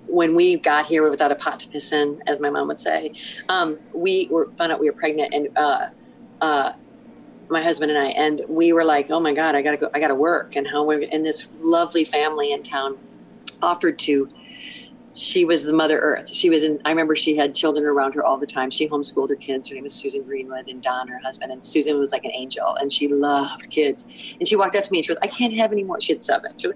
when 0.07 0.35
we 0.35 0.57
got 0.57 0.87
here 0.87 1.11
without 1.11 1.31
a 1.31 1.35
pot 1.35 1.61
to 1.61 1.69
piss 1.69 1.93
in, 1.93 2.23
as 2.27 2.41
my 2.41 2.49
mom 2.49 2.69
would 2.69 2.79
say, 2.79 3.13
um, 3.51 3.79
we 3.93 4.29
were 4.31 4.49
found 4.57 4.73
out 4.73 4.81
we 4.81 4.89
were 4.89 4.97
pregnant, 4.97 5.35
and 5.35 5.59
uh, 5.59 5.89
uh, 6.41 6.73
my 7.51 7.63
husband 7.63 7.91
and 7.91 8.01
I, 8.01 8.13
and 8.13 8.41
we 8.49 8.73
were 8.73 8.85
like, 8.85 9.11
"Oh 9.11 9.21
my 9.21 9.35
God, 9.35 9.55
I 9.55 9.61
gotta 9.61 9.77
go, 9.77 9.91
I 9.93 10.01
gotta 10.01 10.15
work." 10.15 10.57
And 10.57 10.67
how 10.67 10.85
we 10.85 11.07
and 11.07 11.23
this 11.23 11.51
lovely 11.61 12.07
family 12.07 12.53
in 12.53 12.63
town 12.63 12.97
offered 13.61 13.99
to 13.99 14.31
she 15.15 15.45
was 15.45 15.65
the 15.65 15.73
mother 15.73 15.99
earth. 15.99 16.33
She 16.33 16.49
was 16.49 16.63
in 16.63 16.81
i 16.85 16.91
remember 16.91 17.15
she 17.15 17.37
had 17.37 17.55
children 17.55 17.85
around 17.85 18.15
her 18.15 18.25
all 18.25 18.39
the 18.39 18.47
time. 18.47 18.71
She 18.71 18.89
homeschooled 18.89 19.29
her 19.29 19.37
kids. 19.37 19.69
Her 19.69 19.75
name 19.75 19.85
was 19.85 19.95
susan 19.95 20.23
greenwood 20.23 20.69
and 20.69 20.83
don 20.83 21.09
her 21.09 21.19
husband 21.19 21.53
and 21.53 21.65
susan 21.65 21.99
was 21.99 22.13
like 22.13 22.25
an 22.25 22.33
angel 22.33 22.75
and 22.77 22.93
she 22.93 23.09
loved 23.09 23.69
kids. 23.71 24.05
And 24.39 24.49
she 24.49 24.57
walked 24.57 24.77
up 24.77 24.85
to 24.85 24.93
me 24.93 24.99
and 24.99 25.05
she 25.05 25.09
goes 25.09 25.19
i 25.23 25.27
can't 25.27 25.53
have 25.55 25.73
any 25.73 25.85
more 25.85 26.01
she 26.01 26.13
had 26.13 26.23
seven. 26.23 26.51
She 26.57 26.69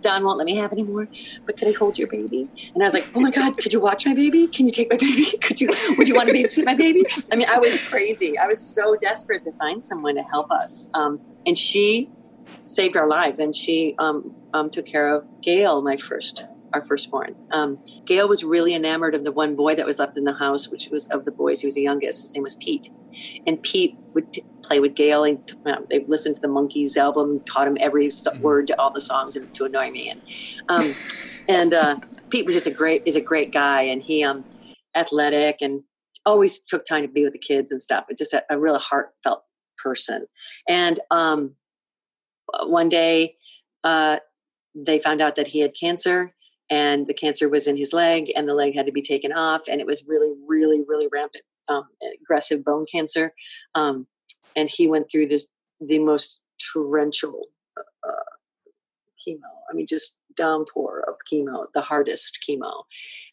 don 0.00 0.24
won't 0.24 0.38
let 0.38 0.46
me 0.46 0.56
have 0.56 0.72
any 0.72 0.82
more 0.82 1.08
but 1.44 1.56
could 1.56 1.68
i 1.68 1.72
hold 1.72 1.98
your 1.98 2.08
baby? 2.08 2.48
And 2.74 2.82
i 2.82 2.86
was 2.86 2.94
like 2.94 3.06
oh 3.14 3.20
my 3.20 3.30
god 3.30 3.56
could 3.56 3.72
you 3.72 3.80
watch 3.80 4.06
my 4.06 4.14
baby? 4.14 4.46
Can 4.48 4.66
you 4.66 4.72
take 4.72 4.90
my 4.90 4.96
baby? 4.96 5.26
Could 5.40 5.60
you 5.60 5.70
would 5.96 6.08
you 6.08 6.14
want 6.14 6.28
to 6.28 6.34
babysit 6.34 6.64
my 6.64 6.74
baby? 6.74 7.04
I 7.32 7.36
mean 7.36 7.46
i 7.48 7.58
was 7.58 7.76
crazy. 7.82 8.38
I 8.38 8.46
was 8.46 8.60
so 8.60 8.96
desperate 8.96 9.44
to 9.44 9.52
find 9.52 9.82
someone 9.82 10.16
to 10.16 10.22
help 10.22 10.50
us. 10.50 10.90
Um, 10.94 11.20
and 11.46 11.56
she 11.56 12.10
saved 12.66 12.96
our 12.96 13.08
lives 13.08 13.38
and 13.38 13.54
she 13.54 13.94
um, 13.98 14.34
um, 14.54 14.70
took 14.70 14.86
care 14.86 15.14
of 15.14 15.24
gail 15.40 15.82
my 15.82 15.96
first 15.96 16.44
our 16.72 16.84
firstborn. 16.86 17.34
Um, 17.52 17.78
Gail 18.04 18.28
was 18.28 18.44
really 18.44 18.74
enamored 18.74 19.14
of 19.14 19.24
the 19.24 19.32
one 19.32 19.56
boy 19.56 19.74
that 19.74 19.86
was 19.86 19.98
left 19.98 20.16
in 20.16 20.24
the 20.24 20.32
house, 20.32 20.68
which 20.68 20.88
was 20.88 21.06
of 21.08 21.24
the 21.24 21.30
boys. 21.30 21.60
He 21.60 21.66
was 21.66 21.74
the 21.74 21.82
youngest. 21.82 22.22
His 22.22 22.34
name 22.34 22.42
was 22.42 22.56
Pete, 22.56 22.90
and 23.46 23.62
Pete 23.62 23.96
would 24.14 24.32
t- 24.32 24.42
play 24.62 24.80
with 24.80 24.94
Gail. 24.94 25.24
And 25.24 25.52
uh, 25.66 25.78
they 25.90 26.04
listened 26.06 26.36
to 26.36 26.40
the 26.40 26.48
Monkees 26.48 26.96
album, 26.96 27.40
taught 27.40 27.66
him 27.66 27.76
every 27.80 28.08
mm-hmm. 28.08 28.40
word 28.42 28.66
to 28.68 28.80
all 28.80 28.92
the 28.92 29.00
songs, 29.00 29.36
and 29.36 29.52
to 29.54 29.64
annoy 29.64 29.90
me. 29.90 30.10
And 30.10 30.20
um, 30.68 30.94
and 31.48 31.74
uh, 31.74 31.96
Pete 32.30 32.44
was 32.44 32.54
just 32.54 32.66
a 32.66 32.70
great 32.70 33.02
is 33.06 33.16
a 33.16 33.20
great 33.20 33.52
guy, 33.52 33.82
and 33.82 34.02
he 34.02 34.24
um 34.24 34.44
athletic 34.96 35.58
and 35.60 35.82
always 36.24 36.58
took 36.58 36.84
time 36.84 37.02
to 37.02 37.08
be 37.08 37.22
with 37.22 37.32
the 37.32 37.38
kids 37.38 37.70
and 37.70 37.80
stuff. 37.80 38.04
It's 38.08 38.18
just 38.18 38.32
a, 38.32 38.42
a 38.50 38.58
real 38.58 38.78
heartfelt 38.78 39.44
person. 39.78 40.26
And 40.68 40.98
um, 41.10 41.54
one 42.64 42.88
day. 42.88 43.36
Uh, 43.84 44.18
they 44.76 44.98
found 44.98 45.20
out 45.20 45.36
that 45.36 45.46
he 45.46 45.60
had 45.60 45.74
cancer 45.78 46.34
and 46.70 47.06
the 47.06 47.14
cancer 47.14 47.48
was 47.48 47.66
in 47.66 47.76
his 47.76 47.92
leg 47.92 48.32
and 48.34 48.48
the 48.48 48.54
leg 48.54 48.74
had 48.74 48.86
to 48.86 48.92
be 48.92 49.02
taken 49.02 49.32
off 49.32 49.62
and 49.68 49.80
it 49.80 49.86
was 49.86 50.06
really 50.08 50.32
really 50.46 50.82
really 50.86 51.08
rampant 51.12 51.44
um, 51.68 51.84
aggressive 52.22 52.64
bone 52.64 52.86
cancer. 52.90 53.32
Um, 53.74 54.06
and 54.54 54.68
he 54.70 54.88
went 54.88 55.10
through 55.10 55.26
this 55.26 55.48
the 55.80 55.98
most 55.98 56.40
torrential 56.72 57.48
uh, 57.76 58.36
chemo 59.20 59.50
i 59.70 59.74
mean 59.74 59.86
just 59.86 60.18
downpour 60.36 61.04
of 61.06 61.14
chemo 61.30 61.66
the 61.74 61.80
hardest 61.80 62.38
chemo. 62.48 62.84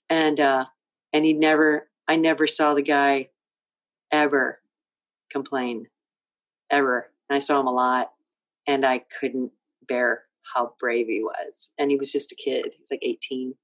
And 0.10 0.39
uh 0.39 0.65
and 1.13 1.26
he 1.26 1.34
never 1.34 1.89
i 2.08 2.15
never 2.15 2.48
saw 2.48 2.74
the 2.74 2.82
guy 2.82 3.30
ever 4.12 4.60
complain 5.32 5.88
ever. 6.69 7.12
And 7.30 7.36
i 7.36 7.39
saw 7.39 7.60
him 7.60 7.67
a 7.67 7.74
lot 7.74 8.12
and 8.67 8.86
i 8.86 9.04
couldn't 9.19 9.52
bear 9.88 10.24
how 10.53 10.73
brave 10.79 11.08
he 11.08 11.21
was. 11.21 11.71
And 11.77 11.91
he 11.91 11.97
was 11.97 12.12
just 12.12 12.32
a 12.32 12.36
kid. 12.36 12.73
He 12.73 12.79
was 12.79 12.91
like 12.91 13.03
18. 13.03 13.56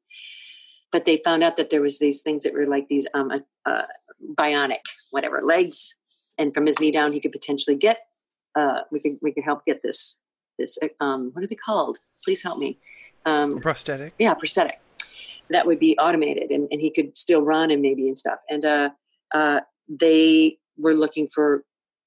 But 0.92 1.06
they 1.06 1.18
found 1.18 1.44
out 1.44 1.58
that 1.58 1.70
there 1.70 1.82
was 1.82 2.00
these 2.00 2.22
things 2.22 2.44
that 2.44 2.54
were 2.54 2.66
like 2.66 2.88
these 2.88 3.08
um, 3.14 3.32
uh, 3.32 3.40
uh, 3.70 3.84
bionic, 4.36 4.80
whatever, 5.12 5.42
legs. 5.44 5.96
And 6.38 6.54
from 6.54 6.66
his 6.66 6.80
knee 6.80 6.92
down, 6.92 7.14
he 7.14 7.20
could 7.20 7.32
potentially 7.32 7.78
get. 7.78 8.00
Uh, 8.56 8.82
we 8.92 9.00
could 9.00 9.18
we 9.22 9.32
could 9.32 9.44
help 9.44 9.66
get 9.66 9.84
this 9.84 10.20
this 10.58 10.78
um, 11.00 11.32
what 11.34 11.44
are 11.44 11.48
they 11.48 11.56
called? 11.56 12.00
Please 12.24 12.44
help 12.44 12.58
me. 12.58 12.80
Um, 13.26 13.60
prosthetic. 13.60 14.14
Yeah, 14.20 14.34
prosthetic. 14.34 14.80
That 15.50 15.66
would 15.66 15.80
be 15.80 15.98
automated, 15.98 16.52
and, 16.52 16.68
and 16.72 16.80
he 16.80 16.92
could 16.92 17.18
still 17.18 17.42
run 17.42 17.72
and 17.72 17.82
maybe 17.82 18.08
and 18.08 18.18
stuff. 18.18 18.40
And 18.50 18.66
uh, 18.66 18.90
uh, 19.34 19.62
they 19.88 20.60
were 20.78 20.94
looking 20.94 21.28
for 21.28 21.64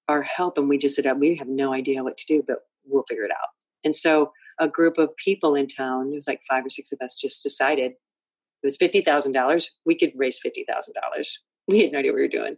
our 0.08 0.22
help, 0.22 0.58
and 0.58 0.68
we 0.68 0.78
just 0.78 0.94
said, 0.94 1.06
"We 1.18 1.37
have 1.37 1.48
no 1.48 1.72
idea 1.72 2.04
what 2.04 2.18
to 2.18 2.26
do, 2.26 2.44
but 2.46 2.58
we'll 2.85 3.04
figure 3.08 3.24
it 3.24 3.32
out." 3.32 3.48
And 3.85 3.94
so 3.94 4.32
a 4.62 4.68
group 4.68 4.96
of 4.96 5.14
people 5.16 5.57
in 5.57 5.66
town, 5.66 6.12
it 6.12 6.14
was 6.14 6.29
like 6.29 6.40
five 6.48 6.64
or 6.64 6.70
six 6.70 6.92
of 6.92 7.01
us, 7.03 7.18
just 7.20 7.42
decided 7.42 7.90
it 7.92 7.96
was 8.66 8.77
fifty 8.77 9.01
thousand 9.01 9.33
dollars. 9.33 9.70
We 9.85 9.98
could 9.98 10.12
raise 10.14 10.38
fifty 10.38 10.64
thousand 10.64 10.94
dollars. 10.94 11.38
We 11.68 11.81
had 11.81 11.92
no 11.92 12.01
idea 12.01 12.11
what 12.11 12.16
we 12.16 12.22
were 12.22 12.29
doing, 12.29 12.57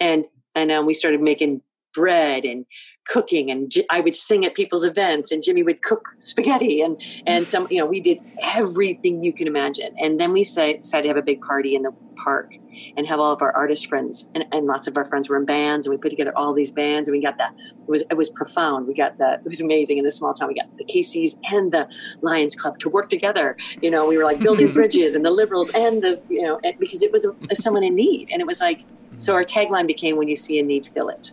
and 0.00 0.24
and 0.56 0.72
um, 0.72 0.84
we 0.84 0.94
started 0.94 1.20
making 1.20 1.62
bread 1.92 2.44
and 2.44 2.66
cooking 3.10 3.50
and 3.50 3.72
I 3.90 4.00
would 4.00 4.14
sing 4.14 4.44
at 4.44 4.54
people's 4.54 4.84
events 4.84 5.32
and 5.32 5.42
Jimmy 5.42 5.64
would 5.64 5.82
cook 5.82 6.10
spaghetti 6.18 6.80
and 6.80 7.00
and 7.26 7.48
some 7.48 7.66
you 7.68 7.78
know 7.78 7.90
we 7.90 8.00
did 8.00 8.20
everything 8.40 9.24
you 9.24 9.32
can 9.32 9.48
imagine. 9.48 9.94
And 9.98 10.20
then 10.20 10.32
we 10.32 10.44
decided 10.44 10.82
to 10.82 11.08
have 11.08 11.16
a 11.16 11.22
big 11.22 11.40
party 11.40 11.74
in 11.74 11.82
the 11.82 11.92
park 12.16 12.54
and 12.96 13.06
have 13.06 13.18
all 13.18 13.32
of 13.32 13.42
our 13.42 13.52
artist 13.56 13.88
friends 13.88 14.30
and, 14.34 14.46
and 14.52 14.66
lots 14.66 14.86
of 14.86 14.96
our 14.96 15.04
friends 15.04 15.28
were 15.28 15.36
in 15.36 15.44
bands 15.44 15.86
and 15.86 15.92
we 15.92 15.98
put 15.98 16.10
together 16.10 16.32
all 16.36 16.52
these 16.52 16.70
bands 16.70 17.08
and 17.08 17.16
we 17.16 17.22
got 17.22 17.36
that 17.38 17.52
it 17.58 17.88
was 17.88 18.02
it 18.02 18.16
was 18.16 18.30
profound. 18.30 18.86
We 18.86 18.94
got 18.94 19.18
that 19.18 19.40
it 19.44 19.48
was 19.48 19.60
amazing 19.60 19.98
in 19.98 20.04
this 20.04 20.16
small 20.16 20.32
town. 20.32 20.48
We 20.48 20.54
got 20.54 20.68
the 20.78 20.84
KCs 20.84 21.36
and 21.50 21.72
the 21.72 21.92
Lions 22.20 22.54
Club 22.54 22.78
to 22.78 22.88
work 22.88 23.08
together. 23.08 23.56
You 23.82 23.90
know 23.90 24.06
we 24.06 24.18
were 24.18 24.24
like 24.24 24.38
building 24.38 24.72
bridges 24.78 25.16
and 25.16 25.24
the 25.24 25.32
liberals 25.32 25.70
and 25.74 26.02
the 26.02 26.22
you 26.28 26.42
know 26.42 26.60
because 26.78 27.02
it 27.02 27.10
was 27.10 27.26
someone 27.54 27.82
in 27.82 27.96
need 27.96 28.28
and 28.30 28.40
it 28.40 28.46
was 28.46 28.60
like 28.60 28.84
so 29.16 29.34
our 29.34 29.44
tagline 29.44 29.88
became 29.88 30.16
when 30.16 30.28
you 30.28 30.36
see 30.36 30.60
a 30.60 30.62
need 30.62 30.88
fill 30.94 31.08
it 31.08 31.32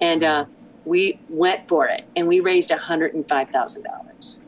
and 0.00 0.22
uh, 0.24 0.44
we 0.84 1.20
went 1.28 1.68
for 1.68 1.86
it 1.86 2.04
and 2.16 2.26
we 2.26 2.40
raised 2.40 2.70
$105,000. 2.70 4.38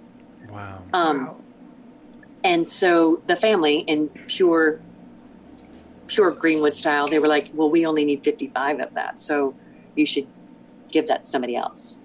Wow. 0.49 0.83
Um, 0.93 1.27
wow. 1.27 1.37
And 2.43 2.67
so 2.67 3.23
the 3.27 3.37
family 3.37 3.79
in 3.81 4.09
pure, 4.09 4.81
pure 6.07 6.31
Greenwood 6.31 6.75
style, 6.75 7.07
they 7.07 7.19
were 7.19 7.29
like, 7.29 7.51
well, 7.55 7.71
we 7.71 7.85
only 7.87 8.05
need 8.05 8.25
55 8.25 8.81
of 8.81 8.95
that. 8.95 9.21
So 9.21 9.55
you 9.95 10.07
should 10.07 10.27
give 10.91 11.07
that 11.09 11.25
to 11.25 11.29
somebody 11.29 11.57
else. 11.57 12.00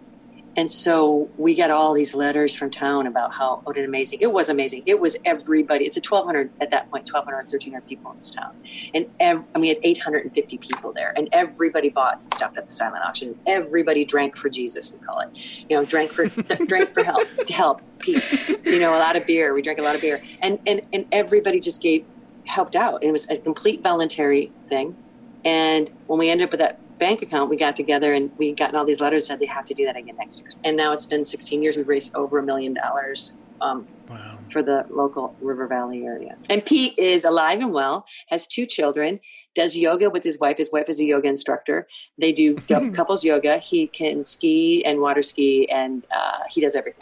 And 0.57 0.71
so 0.71 1.29
we 1.37 1.53
got 1.53 1.69
all 1.69 1.93
these 1.93 2.15
letters 2.15 2.55
from 2.55 2.71
town 2.71 3.07
about 3.07 3.33
how 3.33 3.55
oh, 3.55 3.61
what 3.63 3.77
an 3.77 3.85
amazing 3.85 4.19
it 4.21 4.31
was 4.31 4.49
amazing. 4.49 4.83
It 4.85 4.99
was 4.99 5.17
everybody. 5.25 5.85
It's 5.85 5.97
a 5.97 6.01
1,200 6.01 6.49
at 6.61 6.71
that 6.71 6.89
point, 6.89 7.09
1,200, 7.11 7.37
1,300 7.37 7.87
people 7.87 8.11
in 8.11 8.17
this 8.17 8.31
town, 8.31 8.55
and 8.93 9.05
ev- 9.19 9.43
I 9.53 9.59
mean, 9.59 9.75
had 9.75 9.83
850 9.83 10.57
people 10.57 10.93
there, 10.93 11.13
and 11.17 11.27
everybody 11.31 11.89
bought 11.89 12.21
stuff 12.33 12.53
at 12.57 12.67
the 12.67 12.71
silent 12.71 13.03
auction. 13.03 13.37
Everybody 13.45 14.05
drank 14.05 14.37
for 14.37 14.49
Jesus, 14.49 14.93
we 14.93 14.99
call 14.99 15.19
it. 15.19 15.65
You 15.69 15.77
know, 15.77 15.85
drank 15.85 16.11
for 16.11 16.27
drank 16.67 16.93
for 16.93 17.03
help 17.03 17.27
to 17.45 17.53
help 17.53 17.81
people. 17.99 18.55
You 18.65 18.79
know, 18.79 18.97
a 18.97 18.99
lot 18.99 19.15
of 19.15 19.25
beer. 19.27 19.53
We 19.53 19.61
drank 19.61 19.79
a 19.79 19.83
lot 19.83 19.95
of 19.95 20.01
beer, 20.01 20.23
and 20.41 20.59
and 20.65 20.81
and 20.93 21.05
everybody 21.11 21.59
just 21.59 21.81
gave 21.81 22.05
helped 22.45 22.75
out. 22.75 23.03
It 23.03 23.11
was 23.11 23.27
a 23.29 23.37
complete 23.37 23.81
voluntary 23.81 24.51
thing. 24.69 24.95
And 25.43 25.91
when 26.07 26.19
we 26.19 26.29
ended 26.29 26.45
up 26.45 26.51
with 26.51 26.59
that 26.59 26.79
bank 26.97 27.21
account, 27.21 27.49
we 27.49 27.57
got 27.57 27.75
together 27.75 28.13
and 28.13 28.31
we 28.37 28.53
gotten 28.53 28.75
all 28.75 28.85
these 28.85 29.01
letters 29.01 29.27
said 29.27 29.39
they 29.39 29.45
have 29.45 29.65
to 29.65 29.73
do 29.73 29.85
that 29.85 29.95
again 29.95 30.15
next 30.17 30.39
year. 30.39 30.49
And 30.63 30.77
now 30.77 30.91
it's 30.93 31.05
been 31.05 31.25
16 31.25 31.61
years. 31.61 31.77
We've 31.77 31.87
raised 31.87 32.15
over 32.15 32.39
a 32.39 32.43
million 32.43 32.73
dollars 32.73 33.33
um, 33.61 33.87
wow. 34.09 34.39
for 34.51 34.61
the 34.61 34.85
local 34.89 35.35
River 35.41 35.67
Valley 35.67 36.05
area. 36.05 36.37
And 36.49 36.65
Pete 36.65 36.97
is 36.97 37.25
alive 37.25 37.59
and 37.59 37.73
well, 37.73 38.05
has 38.27 38.47
two 38.47 38.65
children, 38.65 39.19
does 39.55 39.77
yoga 39.77 40.09
with 40.09 40.23
his 40.23 40.39
wife. 40.39 40.57
His 40.57 40.71
wife 40.71 40.89
is 40.89 40.99
a 40.99 41.05
yoga 41.05 41.27
instructor. 41.27 41.87
They 42.19 42.31
do 42.31 42.55
couples 42.93 43.23
yoga. 43.23 43.57
He 43.57 43.87
can 43.87 44.23
ski 44.25 44.83
and 44.85 44.99
water 44.99 45.23
ski, 45.23 45.69
and 45.71 46.05
uh, 46.15 46.39
he 46.49 46.61
does 46.61 46.75
everything. 46.75 47.01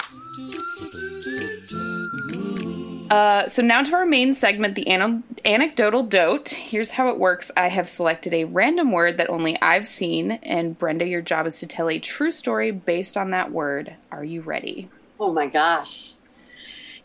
Uh, 3.13 3.47
so 3.47 3.61
now 3.61 3.83
to 3.83 3.93
our 3.93 4.07
main 4.07 4.33
segment, 4.33 4.73
the 4.73 4.87
an- 4.87 5.23
anecdotal 5.45 6.01
dote. 6.01 6.49
Here's 6.49 6.89
how 6.89 7.09
it 7.09 7.19
works. 7.19 7.51
I 7.55 7.69
have 7.69 7.87
selected 7.87 8.33
a 8.33 8.45
random 8.45 8.91
word 8.91 9.17
that 9.17 9.29
only 9.29 9.55
I've 9.61 9.87
seen, 9.87 10.31
and 10.41 10.75
Brenda, 10.79 11.05
your 11.05 11.21
job 11.21 11.45
is 11.45 11.59
to 11.59 11.67
tell 11.67 11.89
a 11.89 11.99
true 11.99 12.31
story 12.31 12.71
based 12.71 13.15
on 13.15 13.29
that 13.29 13.51
word. 13.51 13.93
Are 14.11 14.23
you 14.23 14.41
ready? 14.41 14.89
Oh 15.19 15.31
my 15.31 15.45
gosh. 15.45 16.13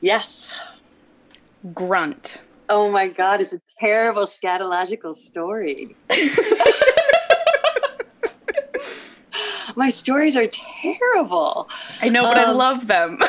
Yes. 0.00 0.58
Grunt. 1.74 2.40
Oh 2.70 2.90
my 2.90 3.08
god, 3.08 3.42
it's 3.42 3.52
a 3.52 3.60
terrible 3.78 4.24
scatological 4.24 5.14
story. 5.14 5.94
my 9.76 9.90
stories 9.90 10.38
are 10.38 10.46
terrible. 10.46 11.68
I 12.00 12.08
know, 12.08 12.22
but 12.22 12.38
um, 12.38 12.48
I 12.48 12.52
love 12.52 12.86
them. 12.86 13.18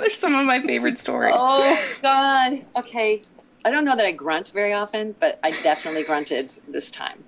They're 0.00 0.10
some 0.14 0.34
of 0.34 0.46
my 0.46 0.62
favorite 0.62 0.98
stories. 0.98 1.34
Oh 1.36 1.80
God. 2.02 2.64
Okay. 2.76 3.22
I 3.64 3.70
don't 3.70 3.84
know 3.84 3.94
that 3.96 4.06
I 4.06 4.12
grunt 4.12 4.50
very 4.50 4.72
often, 4.72 5.14
but 5.20 5.38
I 5.42 5.50
definitely 5.62 6.02
grunted 6.04 6.54
this 6.66 6.90
time. 6.90 7.22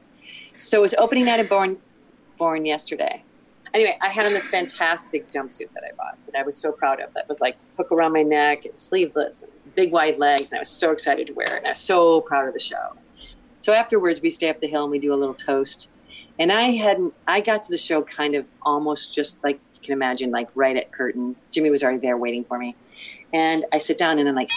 So 0.57 0.79
it 0.79 0.83
was 0.83 0.95
opening 0.95 1.27
night 1.27 1.41
of 1.41 1.49
Born 1.49 1.79
Born 2.39 2.65
yesterday. 2.65 3.23
Anyway, 3.75 3.97
I 4.03 4.09
had 4.09 4.27
on 4.27 4.33
this 4.33 4.49
fantastic 4.49 5.31
jumpsuit 5.31 5.73
that 5.73 5.83
I 5.83 5.95
bought 5.97 6.19
that 6.27 6.39
I 6.39 6.43
was 6.43 6.57
so 6.57 6.73
proud 6.73 7.01
of. 7.01 7.13
That 7.15 7.29
was 7.29 7.41
like 7.41 7.57
hook 7.77 7.91
around 7.91 8.13
my 8.13 8.23
neck 8.23 8.67
and 8.67 8.79
sleeveless 8.79 9.43
and 9.43 9.53
big 9.75 9.93
wide 9.93 10.19
legs, 10.19 10.53
and 10.53 10.59
I 10.59 10.61
was 10.61 10.69
so 10.69 10.93
excited 10.93 11.27
to 11.29 11.33
wear 11.33 11.47
it. 11.47 11.59
And 11.59 11.67
I 11.67 11.71
was 11.71 11.79
so 11.79 12.21
proud 12.21 12.49
of 12.49 12.55
the 12.55 12.61
show. 12.61 12.93
So 13.59 13.73
afterwards, 13.73 14.21
we 14.21 14.31
stay 14.31 14.49
up 14.49 14.61
the 14.61 14.67
hill 14.67 14.83
and 14.83 14.91
we 14.91 14.99
do 14.99 15.15
a 15.15 15.17
little 15.17 15.35
toast. 15.35 15.89
And 16.39 16.51
I 16.51 16.71
hadn't, 16.71 17.15
I 17.29 17.41
got 17.41 17.63
to 17.65 17.71
the 17.71 17.79
show 17.79 18.03
kind 18.03 18.35
of 18.35 18.47
almost 18.63 19.15
just 19.15 19.43
like 19.45 19.61
can 19.83 19.93
imagine, 19.93 20.31
like 20.31 20.49
right 20.55 20.77
at 20.77 20.93
curtains. 20.93 21.49
Jimmy 21.51 21.71
was 21.71 21.83
already 21.83 21.99
there 21.99 22.17
waiting 22.17 22.45
for 22.45 22.59
me. 22.59 22.77
And 23.33 23.65
I 23.73 23.79
sit 23.79 23.99
down 23.99 24.19
and 24.19 24.29
I'm 24.29 24.35
like, 24.35 24.51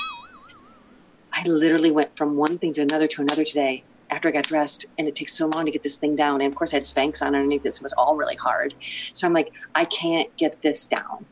I 1.33 1.43
literally 1.47 1.91
went 1.91 2.15
from 2.15 2.37
one 2.37 2.57
thing 2.57 2.71
to 2.73 2.81
another 2.81 3.07
to 3.07 3.21
another 3.21 3.43
today 3.43 3.83
after 4.09 4.29
I 4.29 4.31
got 4.31 4.45
dressed, 4.45 4.85
and 4.97 5.07
it 5.07 5.15
takes 5.15 5.33
so 5.33 5.47
long 5.47 5.65
to 5.65 5.71
get 5.71 5.83
this 5.83 5.97
thing 5.97 6.15
down. 6.15 6.39
And 6.39 6.51
of 6.51 6.55
course, 6.55 6.73
I 6.73 6.77
had 6.77 6.83
Spanx 6.83 7.21
on 7.21 7.35
underneath 7.35 7.63
this. 7.63 7.77
It 7.77 7.83
was 7.83 7.93
all 7.93 8.15
really 8.15 8.35
hard. 8.35 8.75
So 9.13 9.27
I'm 9.27 9.33
like, 9.33 9.51
I 9.73 9.85
can't 9.85 10.35
get 10.37 10.61
this 10.61 10.85
down 10.85 11.25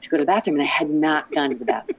to 0.00 0.08
go 0.08 0.18
to 0.18 0.22
the 0.22 0.26
bathroom. 0.26 0.56
And 0.56 0.62
I 0.62 0.66
had 0.66 0.90
not 0.90 1.32
gone 1.32 1.50
to 1.50 1.56
the 1.56 1.64
bathroom. 1.64 1.98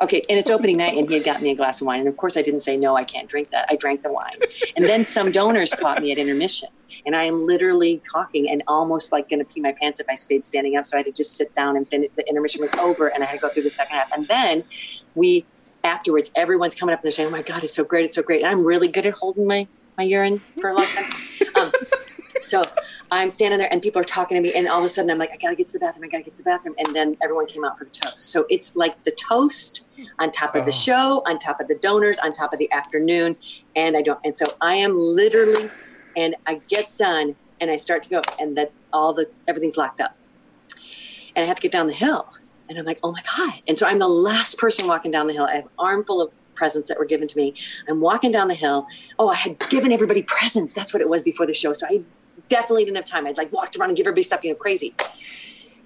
Okay, 0.00 0.22
and 0.28 0.38
it's 0.38 0.50
opening 0.50 0.76
night, 0.76 0.96
and 0.96 1.08
he 1.08 1.14
had 1.14 1.24
got 1.24 1.42
me 1.42 1.50
a 1.50 1.54
glass 1.54 1.80
of 1.80 1.86
wine. 1.86 2.00
And 2.00 2.08
of 2.08 2.16
course, 2.16 2.36
I 2.36 2.42
didn't 2.42 2.60
say, 2.60 2.76
no, 2.76 2.96
I 2.96 3.04
can't 3.04 3.28
drink 3.28 3.50
that. 3.50 3.66
I 3.68 3.76
drank 3.76 4.02
the 4.02 4.12
wine. 4.12 4.38
And 4.76 4.84
then 4.84 5.04
some 5.04 5.32
donors 5.32 5.74
caught 5.74 6.00
me 6.00 6.12
at 6.12 6.18
intermission. 6.18 6.68
And 7.04 7.16
I 7.16 7.24
am 7.24 7.46
literally 7.46 8.00
talking 8.10 8.48
and 8.48 8.62
almost 8.66 9.12
like 9.12 9.28
going 9.28 9.40
to 9.40 9.44
pee 9.44 9.60
my 9.60 9.72
pants 9.72 10.00
if 10.00 10.06
I 10.08 10.14
stayed 10.14 10.46
standing 10.46 10.76
up. 10.76 10.86
So 10.86 10.96
I 10.96 11.00
had 11.00 11.06
to 11.06 11.12
just 11.12 11.36
sit 11.36 11.54
down, 11.54 11.76
and 11.76 11.86
then 11.90 12.06
the 12.16 12.28
intermission 12.28 12.60
was 12.60 12.72
over, 12.74 13.08
and 13.08 13.22
I 13.22 13.26
had 13.26 13.34
to 13.34 13.40
go 13.40 13.48
through 13.48 13.64
the 13.64 13.70
second 13.70 13.96
half. 13.96 14.10
And 14.12 14.26
then 14.28 14.64
we 15.14 15.44
afterwards, 15.84 16.30
everyone's 16.34 16.74
coming 16.74 16.92
up 16.92 17.00
and 17.00 17.04
they're 17.04 17.12
saying, 17.12 17.28
"Oh 17.28 17.32
my 17.32 17.42
God, 17.42 17.64
it's 17.64 17.74
so 17.74 17.84
great! 17.84 18.04
It's 18.04 18.14
so 18.14 18.22
great!" 18.22 18.42
And 18.42 18.50
I'm 18.50 18.64
really 18.64 18.88
good 18.88 19.06
at 19.06 19.14
holding 19.14 19.46
my 19.46 19.66
my 19.96 20.04
urine 20.04 20.38
for 20.38 20.70
a 20.70 20.74
long 20.74 20.86
time. 20.86 21.04
Um, 21.56 21.72
so 22.42 22.62
I'm 23.10 23.30
standing 23.30 23.58
there 23.58 23.68
and 23.72 23.80
people 23.80 24.00
are 24.00 24.04
talking 24.04 24.36
to 24.36 24.40
me, 24.40 24.52
and 24.54 24.68
all 24.68 24.78
of 24.78 24.84
a 24.84 24.88
sudden 24.88 25.10
I'm 25.10 25.18
like, 25.18 25.30
I 25.32 25.36
gotta 25.36 25.56
get 25.56 25.68
to 25.68 25.74
the 25.74 25.80
bathroom. 25.80 26.04
I 26.04 26.08
gotta 26.08 26.24
get 26.24 26.34
to 26.34 26.42
the 26.42 26.50
bathroom. 26.50 26.74
And 26.78 26.94
then 26.94 27.16
everyone 27.22 27.46
came 27.46 27.64
out 27.64 27.78
for 27.78 27.84
the 27.84 27.90
toast. 27.90 28.20
So 28.30 28.46
it's 28.48 28.76
like 28.76 29.02
the 29.04 29.10
toast 29.12 29.86
on 30.18 30.30
top 30.30 30.54
of 30.54 30.64
the 30.64 30.70
oh. 30.70 30.72
show, 30.72 31.22
on 31.26 31.38
top 31.38 31.60
of 31.60 31.68
the 31.68 31.74
donors, 31.76 32.18
on 32.18 32.32
top 32.32 32.52
of 32.52 32.58
the 32.58 32.70
afternoon, 32.72 33.36
and 33.76 33.96
I 33.96 34.02
don't. 34.02 34.20
And 34.24 34.34
so 34.36 34.46
I 34.60 34.74
am 34.74 34.98
literally, 34.98 35.70
and 36.16 36.36
I 36.46 36.60
get 36.68 36.94
done 36.96 37.36
and 37.60 37.70
I 37.70 37.76
start 37.76 38.02
to 38.04 38.08
go, 38.08 38.22
and 38.40 38.56
that 38.56 38.72
all 38.92 39.12
the 39.12 39.28
everything's 39.46 39.76
locked 39.76 40.00
up, 40.00 40.16
and 41.34 41.44
I 41.44 41.48
have 41.48 41.56
to 41.56 41.62
get 41.62 41.72
down 41.72 41.86
the 41.86 41.92
hill. 41.92 42.28
And 42.68 42.78
I'm 42.78 42.84
like, 42.84 42.98
oh 43.02 43.12
my 43.12 43.22
God. 43.36 43.62
And 43.66 43.78
so 43.78 43.86
I'm 43.86 43.98
the 43.98 44.08
last 44.08 44.58
person 44.58 44.86
walking 44.86 45.10
down 45.10 45.26
the 45.26 45.32
hill. 45.32 45.46
I 45.46 45.56
have 45.56 45.64
an 45.64 45.70
armful 45.78 46.20
of 46.20 46.30
presents 46.54 46.88
that 46.88 46.98
were 46.98 47.06
given 47.06 47.26
to 47.26 47.36
me. 47.36 47.54
I'm 47.88 48.00
walking 48.00 48.30
down 48.30 48.48
the 48.48 48.54
hill. 48.54 48.86
Oh, 49.18 49.30
I 49.30 49.36
had 49.36 49.58
given 49.70 49.90
everybody 49.90 50.22
presents. 50.22 50.74
That's 50.74 50.92
what 50.92 51.00
it 51.00 51.08
was 51.08 51.22
before 51.22 51.46
the 51.46 51.54
show. 51.54 51.72
So 51.72 51.86
I 51.88 52.02
definitely 52.48 52.84
didn't 52.84 52.96
have 52.96 53.04
time. 53.04 53.26
I'd 53.26 53.36
like 53.36 53.52
walked 53.52 53.76
around 53.76 53.90
and 53.90 53.96
give 53.96 54.04
everybody 54.06 54.22
stuff, 54.22 54.44
you 54.44 54.50
know, 54.50 54.56
crazy. 54.56 54.94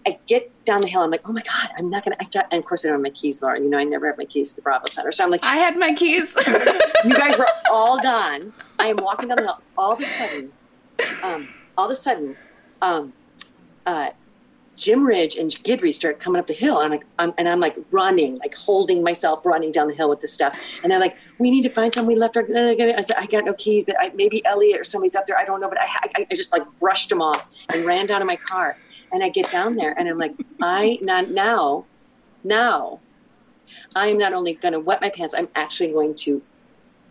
I 0.07 0.19
get 0.27 0.51
down 0.65 0.81
the 0.81 0.89
hill. 0.89 1.03
I'm 1.03 1.11
like, 1.11 1.23
oh 1.25 1.33
my 1.33 1.43
God, 1.43 1.71
I'm 1.79 1.89
not 1.89 2.05
going 2.05 2.17
to. 2.17 2.23
I 2.23 2.29
got, 2.29 2.49
and 2.51 2.59
of 2.59 2.67
course, 2.67 2.85
I 2.85 2.89
don't 2.89 2.97
have 2.97 3.03
my 3.03 3.11
keys, 3.11 3.41
Laura. 3.41 3.61
You 3.61 3.69
know, 3.69 3.79
I 3.79 3.85
never 3.85 4.07
have 4.09 4.19
my 4.19 4.25
keys 4.25 4.51
to 4.51 4.57
the 4.57 4.63
Bravo 4.63 4.87
Center. 4.87 5.13
So 5.13 5.25
I'm 5.25 5.31
like, 5.31 5.45
I 5.45 5.57
had 5.57 5.77
my 5.77 5.93
keys. 5.93 6.37
you 7.05 7.15
guys 7.15 7.39
were 7.39 7.47
all 7.73 8.01
gone. 8.01 8.53
I 8.79 8.87
am 8.87 8.97
walking 8.97 9.29
down 9.29 9.37
the 9.37 9.43
hill. 9.45 9.61
All 9.79 9.93
of 9.93 10.01
a 10.01 10.07
sudden, 10.07 10.53
um, 11.23 11.49
all 11.79 11.87
of 11.87 11.93
a 11.93 11.95
sudden, 11.95 12.37
um, 12.81 13.13
uh, 13.87 14.11
Jim 14.83 15.07
Ridge 15.07 15.37
and 15.37 15.49
Guidry 15.51 15.95
start 15.95 16.19
coming 16.19 16.41
up 16.41 16.49
the 16.49 16.53
hill, 16.53 16.81
and 16.81 16.87
I'm 16.87 16.91
like, 16.91 17.07
I'm, 17.21 17.33
and 17.39 17.49
I'm 17.49 17.61
like 17.61 17.77
running, 17.93 18.37
like 18.41 18.53
holding 18.55 19.01
myself, 19.01 19.47
running 19.47 19.71
down 19.71 19.87
the 19.87 19.95
hill 19.95 20.11
with 20.11 20.21
this 20.21 20.33
stuff. 20.33 20.59
And 20.83 20.91
they're 20.91 20.99
like, 20.99 21.17
"We 21.39 21.53
need 21.53 21.63
to 21.63 21.71
find 21.71 21.95
someone. 21.95 22.15
We 22.15 22.19
left 22.19 22.37
our." 22.37 22.43
I 22.43 23.01
said, 23.01 23.17
"I 23.17 23.27
got 23.27 23.45
no 23.45 23.55
keys, 23.55 23.85
but 23.85 23.95
I, 24.01 24.11
maybe 24.15 24.45
Elliot 24.45 24.81
or 24.81 24.85
somebody's 24.85 25.15
up 25.15 25.27
there. 25.27 25.39
I 25.39 25.45
don't 25.45 25.61
know." 25.61 25.69
But 25.69 25.81
I, 25.81 25.87
I, 25.87 26.27
I 26.29 26.35
just 26.35 26.51
like 26.53 26.65
brushed 26.81 27.11
them 27.11 27.23
off 27.23 27.49
and 27.73 27.85
ran 27.85 28.07
down 28.07 28.21
to 28.21 28.27
my 28.27 28.37
car. 28.37 28.77
And 29.13 29.23
I 29.23 29.29
get 29.29 29.53
down 29.53 29.77
there, 29.77 29.95
and 29.97 30.09
I'm 30.09 30.19
like, 30.19 30.35
"I 30.61 30.99
not 31.01 31.31
now, 31.31 31.85
now, 32.43 32.99
I 33.95 34.09
am 34.09 34.19
not 34.19 34.33
only 34.33 34.55
going 34.55 34.73
to 34.73 34.81
wet 34.81 35.01
my 35.01 35.11
pants. 35.11 35.33
I'm 35.33 35.49
actually 35.55 35.93
going 35.93 36.17
to 36.27 36.43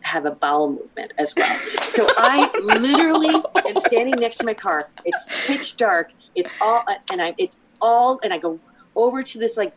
have 0.02 0.26
a 0.26 0.32
bowel 0.32 0.72
movement 0.72 1.14
as 1.18 1.34
well. 1.38 1.56
So 1.84 2.08
I 2.18 2.50
literally 2.64 3.34
am 3.68 3.76
standing 3.76 4.16
next 4.20 4.38
to 4.38 4.46
my 4.46 4.56
car. 4.56 4.90
It's 5.06 5.30
pitch 5.46 5.78
dark. 5.78 6.12
It's 6.36 6.54
all, 6.62 6.84
uh, 6.88 6.96
and 7.12 7.22
I, 7.22 7.36
it's 7.38 7.63
all, 7.82 8.20
and 8.24 8.34
I 8.34 8.38
go 8.38 8.60
over 8.96 9.24
to 9.24 9.38
this 9.38 9.58
like 9.58 9.74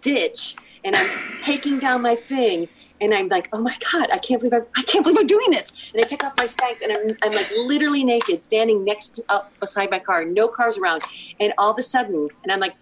ditch, 0.00 0.56
and 0.84 0.96
I'm 0.96 1.08
taking 1.44 1.78
down 1.78 2.02
my 2.02 2.16
thing, 2.16 2.68
and 3.00 3.14
I'm 3.14 3.28
like, 3.28 3.48
oh 3.52 3.60
my 3.60 3.76
god, 3.92 4.10
I 4.10 4.18
can't 4.18 4.40
believe 4.40 4.54
I'm, 4.54 4.66
I 4.76 4.82
can't 4.82 5.04
believe 5.04 5.18
I'm 5.18 5.26
doing 5.26 5.50
this. 5.50 5.72
And 5.92 6.00
I 6.02 6.04
take 6.04 6.24
off 6.24 6.34
my 6.36 6.44
Spanx, 6.44 6.82
and 6.82 6.92
I'm, 6.92 7.16
I'm 7.22 7.32
like 7.32 7.50
literally 7.50 8.04
naked, 8.04 8.42
standing 8.42 8.84
next 8.84 9.08
to, 9.16 9.24
up 9.28 9.52
beside 9.60 9.90
my 9.90 9.98
car, 9.98 10.24
no 10.24 10.48
cars 10.48 10.78
around, 10.78 11.02
and 11.38 11.52
all 11.58 11.70
of 11.70 11.78
a 11.78 11.82
sudden, 11.82 12.28
and 12.42 12.52
I'm 12.52 12.60
like, 12.60 12.76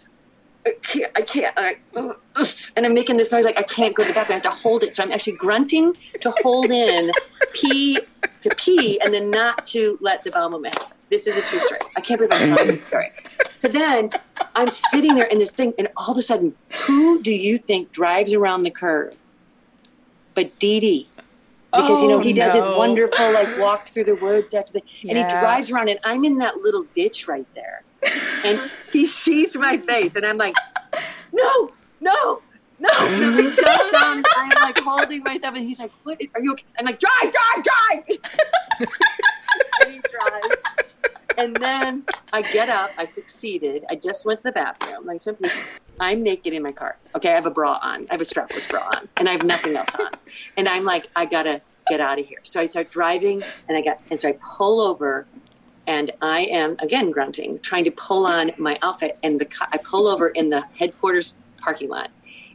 I 0.66 0.72
can't, 0.82 1.12
I 1.16 1.22
can't. 1.22 1.56
And, 1.56 2.14
I, 2.36 2.52
and 2.76 2.84
I'm 2.84 2.94
making 2.94 3.16
this 3.16 3.32
noise 3.32 3.44
like 3.44 3.58
I 3.58 3.62
can't 3.62 3.94
go 3.94 4.02
to 4.02 4.08
the 4.08 4.14
bathroom. 4.14 4.40
I 4.42 4.46
have 4.46 4.54
to 4.54 4.62
hold 4.62 4.82
it. 4.82 4.94
So 4.94 5.02
I'm 5.02 5.12
actually 5.12 5.36
grunting 5.36 5.94
to 6.20 6.32
hold 6.42 6.70
in 6.70 7.10
pee 7.54 7.98
to 8.42 8.50
pee 8.56 9.00
and 9.00 9.14
then 9.14 9.30
not 9.30 9.64
to 9.66 9.98
let 10.00 10.24
the 10.24 10.30
bowel 10.30 10.50
movement 10.50 10.78
happen. 10.78 10.97
This 11.10 11.26
is 11.26 11.38
a 11.38 11.42
true 11.42 11.58
story. 11.58 11.80
I 11.96 12.00
can't 12.00 12.18
believe 12.20 12.32
I'm 12.32 12.56
telling 12.56 12.76
you 12.76 12.82
story. 12.82 13.10
So 13.56 13.68
then 13.68 14.10
I'm 14.54 14.68
sitting 14.68 15.14
there 15.14 15.26
in 15.26 15.38
this 15.38 15.52
thing, 15.52 15.72
and 15.78 15.88
all 15.96 16.12
of 16.12 16.18
a 16.18 16.22
sudden, 16.22 16.54
who 16.86 17.22
do 17.22 17.32
you 17.32 17.58
think 17.58 17.92
drives 17.92 18.34
around 18.34 18.62
the 18.64 18.70
curve? 18.70 19.16
But 20.34 20.58
Dee 20.58 20.80
Dee. 20.80 21.08
Because 21.72 22.00
you 22.00 22.08
know 22.08 22.16
Oh, 22.16 22.20
he 22.20 22.32
does 22.32 22.54
his 22.54 22.66
wonderful 22.68 23.32
like 23.34 23.48
walk 23.58 23.88
through 23.88 24.04
the 24.04 24.14
woods 24.14 24.54
after 24.54 24.72
the 24.72 24.82
and 25.02 25.18
he 25.18 25.24
drives 25.24 25.70
around 25.70 25.90
and 25.90 25.98
I'm 26.02 26.24
in 26.24 26.38
that 26.38 26.56
little 26.58 26.86
ditch 26.94 27.28
right 27.28 27.46
there. 27.54 27.82
And 28.44 28.70
he 28.90 29.04
sees 29.04 29.54
my 29.56 29.76
face 29.76 30.16
and 30.16 30.24
I'm 30.24 30.38
like, 30.38 30.54
no, 31.32 31.72
no, 32.00 32.40
no. 32.78 32.88
Like, 32.88 33.56
down, 33.56 33.92
down. 33.92 34.24
I'm 34.36 34.48
like 34.62 34.78
holding 34.78 35.22
myself 35.24 35.56
and 35.56 35.66
he's 35.66 35.78
like, 35.78 35.90
what 36.04 36.18
are 36.34 36.40
you 36.40 36.52
okay? 36.52 36.64
I'm 36.78 36.86
like, 36.86 37.00
drive, 37.00 37.32
drive, 37.32 37.64
drive. 37.64 38.18
and 39.82 39.92
he 39.92 40.00
drives. 40.10 40.62
And 41.38 41.54
then 41.56 42.04
I 42.32 42.42
get 42.42 42.68
up. 42.68 42.90
I 42.98 43.04
succeeded. 43.04 43.84
I 43.88 43.94
just 43.94 44.26
went 44.26 44.40
to 44.40 44.44
the 44.44 44.52
bathroom. 44.52 45.06
Like 45.06 45.20
some 45.20 45.36
people, 45.36 45.56
I'm 46.00 46.22
naked 46.22 46.52
in 46.52 46.62
my 46.64 46.72
car. 46.72 46.96
Okay, 47.14 47.30
I 47.30 47.34
have 47.36 47.46
a 47.46 47.50
bra 47.50 47.78
on. 47.80 48.06
I 48.10 48.14
have 48.14 48.20
a 48.20 48.24
strapless 48.24 48.68
bra 48.68 48.80
on, 48.94 49.08
and 49.16 49.28
I 49.28 49.32
have 49.32 49.44
nothing 49.44 49.76
else 49.76 49.94
on. 49.94 50.10
And 50.56 50.68
I'm 50.68 50.84
like, 50.84 51.06
I 51.14 51.24
gotta 51.26 51.62
get 51.88 52.00
out 52.00 52.18
of 52.18 52.26
here. 52.26 52.38
So 52.42 52.60
I 52.60 52.66
start 52.66 52.90
driving, 52.90 53.42
and 53.68 53.78
I 53.78 53.82
got, 53.82 54.00
and 54.10 54.20
so 54.20 54.28
I 54.30 54.38
pull 54.56 54.80
over, 54.80 55.26
and 55.86 56.10
I 56.20 56.40
am 56.42 56.76
again 56.80 57.10
grunting, 57.12 57.60
trying 57.60 57.84
to 57.84 57.90
pull 57.92 58.26
on 58.26 58.50
my 58.58 58.76
outfit, 58.82 59.16
and 59.22 59.40
the 59.40 59.44
co- 59.46 59.66
I 59.72 59.78
pull 59.78 60.08
over 60.08 60.28
in 60.28 60.50
the 60.50 60.64
headquarters 60.76 61.38
parking 61.56 61.88
lot, 61.88 62.10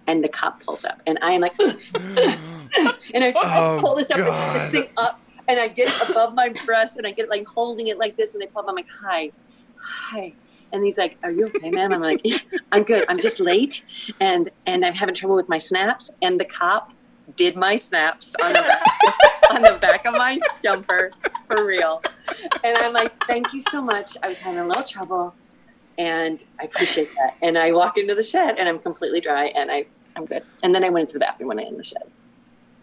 and 0.08 0.22
the 0.24 0.28
cop 0.30 0.62
pulls 0.62 0.84
up, 0.84 1.02
and 1.08 1.18
I 1.22 1.32
am 1.32 1.42
like, 1.42 1.54
and 1.96 3.24
I, 3.24 3.30
I 3.30 3.34
Oh, 3.36 3.80
pull 3.82 3.96
this 3.96 4.12
up, 4.12 4.54
this 4.54 4.70
thing 4.72 4.88
up, 4.98 5.22
and 5.48 5.60
I 5.60 5.68
get 5.68 5.92
above 6.10 6.34
my 6.34 6.50
breast, 6.66 6.98
and 6.98 7.06
I 7.06 7.12
get 7.12 7.30
like 7.30 7.48
holding 7.48 7.88
it 7.88 7.98
like 7.98 8.16
this, 8.18 8.36
and 8.36 8.44
I 8.44 8.48
pull 8.48 8.62
up. 8.62 8.70
I'm 8.70 8.76
like, 8.76 8.88
hi, 9.02 9.32
hi. 9.80 10.34
And 10.72 10.84
he's 10.84 10.98
like, 10.98 11.18
"Are 11.24 11.30
you 11.32 11.48
okay, 11.48 11.70
ma'am?" 11.70 11.94
I'm 11.94 12.02
like, 12.02 12.22
yeah, 12.24 12.38
"I'm 12.72 12.84
good. 12.84 13.06
I'm 13.08 13.20
just 13.20 13.40
late, 13.40 13.86
and 14.20 14.50
and 14.66 14.84
I'm 14.84 14.94
having 14.94 15.14
trouble 15.14 15.36
with 15.36 15.48
my 15.48 15.60
snaps." 15.60 16.12
And 16.22 16.40
the 16.40 16.46
cop 16.46 16.92
did 17.36 17.56
my 17.56 17.76
snaps 17.76 18.36
on 18.44 18.54
the 18.54 18.60
back, 18.60 18.84
on 19.52 19.62
the 19.62 19.78
back 19.80 20.06
of 20.08 20.14
my 20.14 20.40
jumper 20.64 21.12
for 21.48 21.66
real. 21.66 22.02
And 22.64 22.76
I'm 22.78 22.92
like, 22.92 23.14
"Thank 23.28 23.54
you 23.54 23.62
so 23.62 23.82
much. 23.82 24.18
I 24.24 24.28
was 24.28 24.40
having 24.40 24.62
a 24.62 24.68
little 24.68 24.84
trouble, 24.84 25.36
and 26.00 26.44
I 26.60 26.64
appreciate 26.64 27.10
that." 27.18 27.38
And 27.44 27.56
I 27.56 27.72
walk 27.72 28.00
into 28.00 28.16
the 28.16 28.24
shed, 28.24 28.58
and 28.58 28.68
I'm 28.68 28.80
completely 28.80 29.22
dry, 29.22 29.46
and 29.56 29.70
I 29.70 29.86
I'm 30.16 30.26
good. 30.26 30.44
And 30.64 30.74
then 30.74 30.84
I 30.84 30.90
went 30.90 31.04
into 31.04 31.14
the 31.14 31.20
bathroom 31.20 31.50
when 31.50 31.60
I 31.60 31.64
in 31.64 31.78
the 31.78 31.84
shed. 31.84 32.04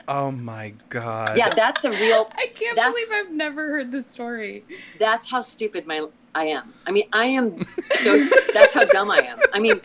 Oh 0.09 0.31
my 0.31 0.75
god. 0.89 1.37
Yeah, 1.39 1.51
that's 1.55 1.85
a 1.85 1.91
real. 1.91 2.31
I 2.37 2.49
can't 2.55 2.77
believe 2.77 3.07
I've 3.13 3.31
never 3.33 3.69
heard 3.69 3.93
this 3.93 4.07
story. 4.07 4.65
That's 4.99 5.31
how 5.31 5.41
stupid 5.41 5.87
my 5.87 6.07
I 6.35 6.47
am. 6.47 6.75
I 6.87 6.93
mean, 6.93 7.09
I 7.13 7.27
am. 7.27 7.67
So, 8.03 8.21
that's 8.55 8.75
how 8.75 8.85
dumb 8.85 9.11
I 9.11 9.19
am. 9.19 9.39
I 9.53 9.59
mean, 9.59 9.81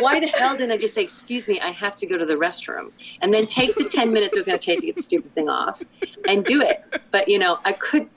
why 0.00 0.18
the 0.18 0.26
hell 0.26 0.56
didn't 0.56 0.72
I 0.72 0.78
just 0.78 0.94
say, 0.94 1.02
"Excuse 1.02 1.46
me, 1.46 1.60
I 1.60 1.70
have 1.70 1.94
to 1.96 2.06
go 2.06 2.18
to 2.18 2.24
the 2.26 2.34
restroom," 2.34 2.90
and 3.22 3.32
then 3.32 3.46
take 3.46 3.74
the 3.76 3.84
ten 3.84 4.12
minutes 4.12 4.34
it 4.34 4.40
was 4.40 4.46
going 4.46 4.58
to 4.58 4.64
take 4.64 4.80
to 4.80 4.86
get 4.86 4.96
the 4.96 5.02
stupid 5.02 5.34
thing 5.34 5.48
off, 5.48 5.82
and 6.26 6.44
do 6.44 6.60
it? 6.60 6.82
But 7.10 7.28
you 7.28 7.38
know, 7.38 7.58
I 7.64 7.72
could. 7.72 8.08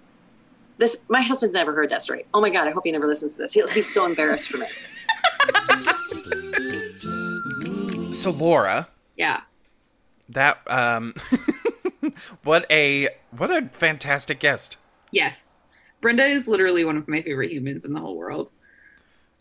This 0.80 1.04
my 1.10 1.22
husband's 1.22 1.54
never 1.54 1.74
heard 1.74 1.90
that 1.92 2.02
story. 2.02 2.26
Oh 2.34 2.42
my 2.42 2.50
god! 2.50 2.68
I 2.68 2.72
hope 2.72 2.86
he 2.86 2.92
never 2.92 3.08
listens 3.08 3.34
to 3.34 3.44
this. 3.44 3.54
He'll, 3.54 3.68
he's 3.68 3.92
so 3.92 4.06
embarrassed 4.06 4.50
for 4.50 4.58
me. 4.58 4.68
So 8.14 8.32
Laura, 8.32 8.88
Yeah. 9.18 9.42
That 10.30 10.60
um 10.70 11.14
what 12.44 12.66
a 12.70 13.10
what 13.32 13.52
a 13.52 13.70
fantastic 13.70 14.40
guest. 14.40 14.78
Yes. 15.12 15.60
Brenda 16.02 16.26
is 16.26 16.48
literally 16.48 16.84
one 16.84 16.98
of 16.98 17.08
my 17.08 17.22
favorite 17.22 17.52
humans 17.52 17.86
in 17.86 17.94
the 17.94 18.00
whole 18.00 18.18
world. 18.18 18.52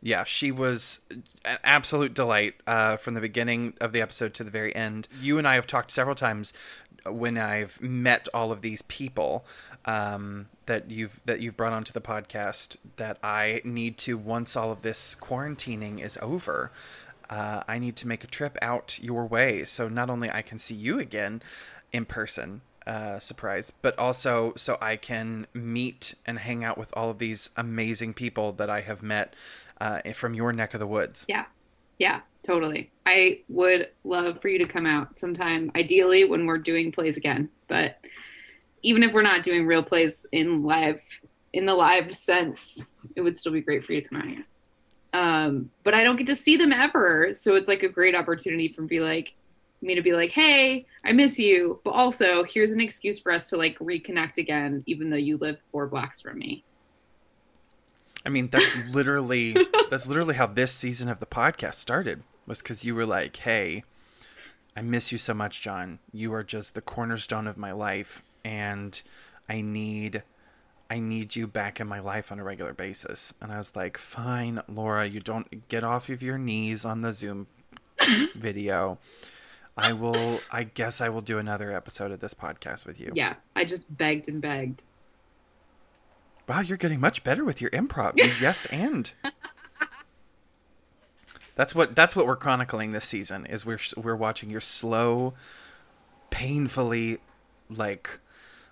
Yeah, 0.00 0.24
she 0.24 0.50
was 0.50 1.00
an 1.44 1.58
absolute 1.62 2.12
delight 2.12 2.54
uh, 2.66 2.96
from 2.96 3.14
the 3.14 3.20
beginning 3.20 3.74
of 3.80 3.92
the 3.92 4.00
episode 4.00 4.34
to 4.34 4.44
the 4.44 4.50
very 4.50 4.74
end. 4.74 5.06
You 5.20 5.38
and 5.38 5.46
I 5.46 5.54
have 5.54 5.66
talked 5.66 5.92
several 5.92 6.16
times 6.16 6.52
when 7.06 7.38
I've 7.38 7.80
met 7.80 8.28
all 8.34 8.52
of 8.52 8.62
these 8.62 8.82
people 8.82 9.44
um, 9.84 10.46
that 10.66 10.90
you've 10.90 11.20
that 11.24 11.40
you've 11.40 11.56
brought 11.56 11.72
onto 11.72 11.92
the 11.92 12.00
podcast. 12.00 12.76
That 12.96 13.18
I 13.22 13.60
need 13.64 13.96
to 13.98 14.16
once 14.16 14.56
all 14.56 14.72
of 14.72 14.82
this 14.82 15.16
quarantining 15.20 16.00
is 16.00 16.18
over. 16.20 16.70
Uh, 17.32 17.62
I 17.66 17.78
need 17.78 17.96
to 17.96 18.06
make 18.06 18.24
a 18.24 18.26
trip 18.26 18.58
out 18.60 18.98
your 19.00 19.24
way, 19.24 19.64
so 19.64 19.88
not 19.88 20.10
only 20.10 20.30
I 20.30 20.42
can 20.42 20.58
see 20.58 20.74
you 20.74 20.98
again 20.98 21.40
in 21.90 22.04
person, 22.04 22.60
uh, 22.86 23.20
surprise, 23.20 23.70
but 23.70 23.98
also 23.98 24.52
so 24.56 24.76
I 24.82 24.96
can 24.96 25.46
meet 25.54 26.14
and 26.26 26.38
hang 26.38 26.62
out 26.62 26.76
with 26.76 26.94
all 26.94 27.08
of 27.08 27.16
these 27.16 27.48
amazing 27.56 28.12
people 28.12 28.52
that 28.52 28.68
I 28.68 28.82
have 28.82 29.02
met 29.02 29.34
uh, 29.80 30.02
from 30.12 30.34
your 30.34 30.52
neck 30.52 30.74
of 30.74 30.80
the 30.80 30.86
woods. 30.86 31.24
Yeah. 31.26 31.46
Yeah, 31.98 32.20
totally. 32.42 32.90
I 33.06 33.40
would 33.48 33.88
love 34.04 34.42
for 34.42 34.48
you 34.48 34.58
to 34.58 34.66
come 34.66 34.84
out 34.84 35.16
sometime, 35.16 35.72
ideally 35.74 36.26
when 36.26 36.44
we're 36.44 36.58
doing 36.58 36.92
plays 36.92 37.16
again. 37.16 37.48
But 37.66 37.98
even 38.82 39.02
if 39.02 39.14
we're 39.14 39.22
not 39.22 39.42
doing 39.42 39.64
real 39.64 39.82
plays 39.82 40.26
in 40.32 40.64
live, 40.64 41.00
in 41.54 41.64
the 41.64 41.74
live 41.74 42.14
sense, 42.14 42.92
it 43.16 43.22
would 43.22 43.38
still 43.38 43.52
be 43.52 43.62
great 43.62 43.86
for 43.86 43.94
you 43.94 44.02
to 44.02 44.08
come 44.10 44.18
out 44.18 44.28
here. 44.28 44.44
Um, 45.12 45.70
but 45.84 45.94
I 45.94 46.04
don't 46.04 46.16
get 46.16 46.26
to 46.28 46.36
see 46.36 46.56
them 46.56 46.72
ever, 46.72 47.34
so 47.34 47.54
it's 47.54 47.68
like 47.68 47.82
a 47.82 47.88
great 47.88 48.14
opportunity 48.14 48.68
for 48.68 48.82
be 48.82 49.00
like 49.00 49.34
me 49.82 49.94
to 49.94 50.02
be 50.02 50.12
like, 50.12 50.30
"Hey, 50.30 50.86
I 51.04 51.12
miss 51.12 51.38
you," 51.38 51.80
but 51.84 51.90
also 51.90 52.44
here's 52.44 52.72
an 52.72 52.80
excuse 52.80 53.18
for 53.18 53.32
us 53.32 53.50
to 53.50 53.56
like 53.56 53.78
reconnect 53.78 54.38
again, 54.38 54.82
even 54.86 55.10
though 55.10 55.16
you 55.16 55.36
live 55.36 55.60
four 55.70 55.86
blocks 55.86 56.20
from 56.20 56.38
me. 56.38 56.64
I 58.24 58.28
mean, 58.28 58.48
that's 58.48 58.74
literally 58.90 59.56
that's 59.90 60.06
literally 60.06 60.34
how 60.34 60.46
this 60.46 60.72
season 60.72 61.08
of 61.08 61.18
the 61.18 61.26
podcast 61.26 61.74
started. 61.74 62.22
Was 62.46 62.62
because 62.62 62.84
you 62.84 62.94
were 62.94 63.06
like, 63.06 63.36
"Hey, 63.36 63.84
I 64.76 64.82
miss 64.82 65.12
you 65.12 65.18
so 65.18 65.34
much, 65.34 65.60
John. 65.62 65.98
You 66.12 66.32
are 66.34 66.42
just 66.42 66.74
the 66.74 66.80
cornerstone 66.80 67.46
of 67.46 67.56
my 67.56 67.72
life, 67.72 68.22
and 68.44 69.00
I 69.48 69.60
need." 69.60 70.22
I 70.92 70.98
need 70.98 71.34
you 71.34 71.46
back 71.46 71.80
in 71.80 71.88
my 71.88 72.00
life 72.00 72.30
on 72.30 72.38
a 72.38 72.44
regular 72.44 72.74
basis. 72.74 73.32
And 73.40 73.50
I 73.50 73.56
was 73.56 73.74
like, 73.74 73.96
fine, 73.96 74.60
Laura, 74.68 75.06
you 75.06 75.20
don't 75.20 75.66
get 75.70 75.82
off 75.82 76.10
of 76.10 76.22
your 76.22 76.36
knees 76.36 76.84
on 76.84 77.00
the 77.00 77.14
Zoom 77.14 77.46
video. 78.34 78.98
I 79.74 79.94
will, 79.94 80.40
I 80.50 80.64
guess 80.64 81.00
I 81.00 81.08
will 81.08 81.22
do 81.22 81.38
another 81.38 81.72
episode 81.72 82.12
of 82.12 82.20
this 82.20 82.34
podcast 82.34 82.84
with 82.84 83.00
you. 83.00 83.10
Yeah, 83.14 83.36
I 83.56 83.64
just 83.64 83.96
begged 83.96 84.28
and 84.28 84.42
begged. 84.42 84.84
Wow, 86.46 86.60
you're 86.60 86.76
getting 86.76 87.00
much 87.00 87.24
better 87.24 87.42
with 87.42 87.62
your 87.62 87.70
improv. 87.70 88.12
Yes 88.42 88.66
and. 88.66 89.10
That's 91.54 91.74
what 91.74 91.96
that's 91.96 92.14
what 92.14 92.26
we're 92.26 92.36
chronicling 92.36 92.92
this 92.92 93.06
season 93.06 93.46
is 93.46 93.64
we're 93.64 93.78
we're 93.96 94.16
watching 94.16 94.50
your 94.50 94.60
slow 94.60 95.32
painfully 96.28 97.18
like 97.70 98.18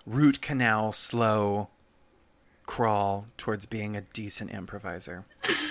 root 0.07 0.41
canal 0.43 0.93
slow 0.93 1.69
crawl 2.71 3.27
towards 3.37 3.67
being 3.67 3.97
a 3.97 4.01
decent 4.01 4.53
improviser. 4.53 5.25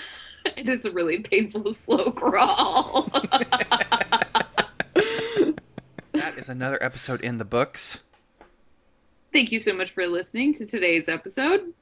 it 0.57 0.67
is 0.67 0.83
a 0.83 0.91
really 0.91 1.19
painful 1.19 1.71
slow 1.71 2.11
crawl. 2.11 3.03
that 6.11 6.33
is 6.37 6.49
another 6.49 6.77
episode 6.83 7.21
in 7.21 7.37
the 7.37 7.45
books. 7.45 8.03
Thank 9.31 9.53
you 9.53 9.61
so 9.61 9.73
much 9.73 9.91
for 9.91 10.05
listening 10.07 10.53
to 10.55 10.65
today's 10.65 11.07
episode. 11.07 11.73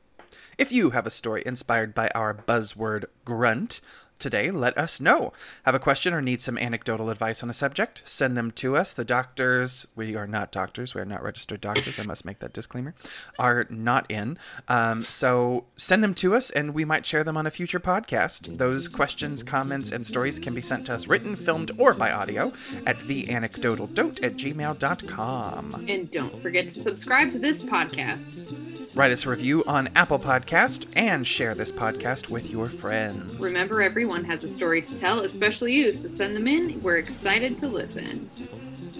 If 0.60 0.72
you 0.72 0.92
have 0.92 1.08
a 1.08 1.12
story 1.12 1.42
inspired 1.48 1.96
by 1.96 2.10
our 2.14 2.36
buzzword 2.36 3.06
grunt, 3.26 3.82
today, 4.20 4.52
let 4.52 4.78
us 4.78 5.00
know. 5.00 5.34
Have 5.64 5.76
a 5.76 5.80
question 5.80 6.14
or 6.14 6.22
need 6.22 6.42
some 6.42 6.58
anecdotal 6.58 7.10
advice 7.10 7.44
on 7.44 7.50
a 7.50 7.54
subject? 7.54 8.02
Send 8.06 8.38
them 8.38 8.52
to 8.52 8.76
us. 8.76 8.94
The 8.94 9.06
doctors, 9.06 9.88
we 9.96 10.16
are 10.16 10.28
not 10.28 10.52
doctors, 10.52 10.94
we 10.94 11.02
are 11.02 11.06
not 11.06 11.24
registered 11.24 11.62
doctors, 11.62 12.00
I 12.00 12.04
must 12.04 12.26
make 12.26 12.40
that 12.40 12.54
disclaimer, 12.54 12.96
are 13.38 13.66
not 13.70 14.10
in. 14.10 14.38
Um, 14.68 15.06
so 15.10 15.66
send 15.76 16.04
them 16.04 16.14
to 16.16 16.36
us 16.36 16.50
and 16.50 16.74
we 16.74 16.86
might 16.86 17.06
share 17.06 17.24
them 17.24 17.38
on 17.38 17.46
a 17.46 17.52
future 17.52 17.80
podcast. 17.80 18.58
Those 18.58 18.88
questions, 18.88 19.44
comments, 19.44 19.92
and 19.92 20.06
stories 20.06 20.40
can 20.40 20.54
be 20.54 20.62
sent 20.62 20.88
to 20.88 20.94
us 20.96 21.08
written, 21.08 21.36
filmed, 21.36 21.72
or 21.78 21.94
by 21.94 22.12
audio 22.12 22.54
at 22.86 23.00
theanecdotaldote 23.00 24.24
at 24.24 24.34
gmail.com. 24.34 25.86
And 25.88 26.12
don't 26.12 26.42
forget 26.42 26.68
to 26.70 26.80
subscribe 26.80 27.32
to 27.32 27.40
this 27.40 27.62
podcast. 27.64 28.56
Write 28.96 29.12
us 29.12 29.28
a 29.28 29.30
review 29.30 29.64
on 29.68 29.90
Apple 29.96 30.18
Podcast 30.18 30.88
and 30.96 31.28
share 31.28 31.54
this 31.54 31.72
podcast 31.72 32.30
with 32.30 32.50
your 32.50 32.68
friends. 32.68 33.38
Remember, 33.40 33.80
everyone 33.80 34.07
has 34.10 34.44
a 34.44 34.48
story 34.48 34.82
to 34.82 34.98
tell, 34.98 35.20
especially 35.22 35.74
you, 35.74 35.94
so 35.94 36.08
send 36.08 36.36
them 36.36 36.48
in. 36.48 36.82
We're 36.82 36.98
excited 36.98 37.58
to 37.60 37.68
listen. 37.68 38.30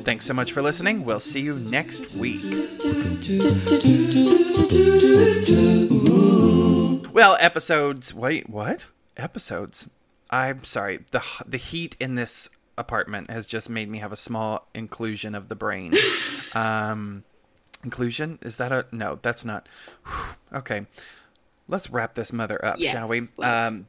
Thanks 0.04 0.26
so 0.26 0.34
much 0.34 0.52
for 0.52 0.62
listening. 0.62 1.06
We'll 1.06 1.20
see 1.20 1.42
you 1.42 1.58
next 1.60 2.14
week. 2.14 2.44
Well, 7.14 7.36
episodes. 7.40 8.14
Wait, 8.14 8.48
what? 8.50 8.86
Episodes? 9.18 9.90
I'm 10.30 10.64
sorry. 10.64 11.00
The 11.12 11.24
the 11.46 11.58
heat 11.58 11.96
in 12.00 12.14
this 12.16 12.50
apartment 12.78 13.32
has 13.32 13.48
just 13.48 13.70
made 13.72 13.90
me 13.90 13.98
have 13.98 14.12
a 14.12 14.16
small 14.16 14.68
inclusion 14.74 15.34
of 15.36 15.50
the 15.50 15.56
brain. 15.56 15.94
Um, 16.54 17.24
inclusion 17.84 18.40
is 18.42 18.56
that 18.56 18.72
a 18.72 18.86
no? 18.92 19.20
That's 19.22 19.44
not. 19.46 19.68
Okay, 20.54 20.86
let's 21.68 21.90
wrap 21.90 22.16
this 22.16 22.32
mother 22.32 22.64
up, 22.64 22.78
Yes, 22.80 22.94
shall 22.94 23.10
we? 23.10 23.22
let's. 23.38 23.74
Um, 23.74 23.86